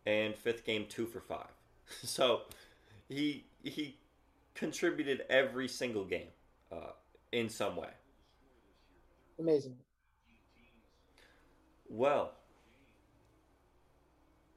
And 0.05 0.35
fifth 0.35 0.63
game, 0.63 0.85
two 0.87 1.07
for 1.07 1.21
five. 1.21 1.49
So 2.03 2.41
he 3.07 3.45
he 3.63 3.97
contributed 4.53 5.23
every 5.27 5.67
single 5.67 6.05
game 6.05 6.27
uh, 6.71 6.91
in 7.31 7.49
some 7.49 7.75
way. 7.75 7.89
Amazing. 9.39 9.75
Well, 11.87 12.33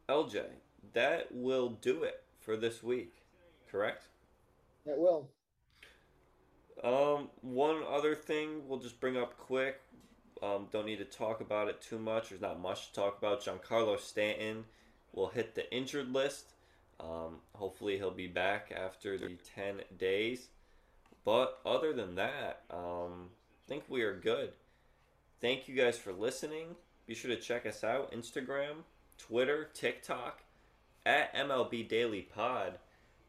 LJ, 0.09 0.45
that 0.93 1.29
will 1.33 1.71
do 1.71 2.03
it 2.03 2.23
for 2.41 2.57
this 2.57 2.83
week, 2.83 3.15
correct? 3.71 4.07
That 4.85 4.99
will. 4.99 5.31
Um, 6.83 7.31
one 7.41 7.83
other 7.89 8.15
thing 8.15 8.67
we'll 8.67 8.81
just 8.81 9.01
bring 9.01 9.17
up 9.17 9.39
quick. 9.39 9.81
Um, 10.43 10.67
don't 10.73 10.87
need 10.87 10.99
to 10.99 11.05
talk 11.05 11.41
about 11.41 11.69
it 11.69 11.81
too 11.81 11.99
much. 11.99 12.31
There's 12.31 12.41
not 12.41 12.61
much 12.61 12.89
to 12.89 12.93
talk 12.95 13.19
about. 13.19 13.43
Giancarlo 13.43 13.99
Stanton 13.99 14.65
will 15.13 15.29
hit 15.29 15.55
the 15.55 15.73
injured 15.73 16.13
list. 16.13 16.55
Um, 16.99 17.37
hopefully, 17.55 17.97
he'll 17.97 18.11
be 18.11 18.27
back 18.27 18.73
after 18.75 19.17
the 19.17 19.37
10 19.55 19.83
days. 19.97 20.49
But 21.25 21.61
other 21.65 21.93
than 21.93 22.17
that, 22.17 22.63
um, 22.71 23.31
I 23.65 23.69
think 23.69 23.85
we 23.89 24.03
are 24.03 24.19
good. 24.19 24.53
Thank 25.41 25.69
you 25.69 25.75
guys 25.75 25.99
for 25.99 26.13
listening. 26.13 26.77
Be 27.07 27.15
sure 27.15 27.31
to 27.31 27.41
check 27.41 27.67
us 27.67 27.85
out 27.85 28.13
Instagram, 28.13 28.85
Twitter, 29.19 29.71
TikTok, 29.75 30.43
at 31.05 31.35
MLB 31.35 31.89
Daily 31.89 32.23
Pod. 32.23 32.79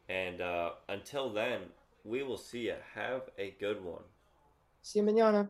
And 0.10 0.42
uh, 0.42 0.72
until 0.90 1.32
then, 1.32 1.62
we 2.04 2.24
will 2.24 2.38
see 2.38 2.68
you. 2.68 2.76
Have 2.96 3.30
a 3.38 3.56
good 3.60 3.84
one. 3.84 4.04
See 4.82 5.00
you 5.00 5.06
manana. 5.06 5.50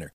winner. 0.00 0.12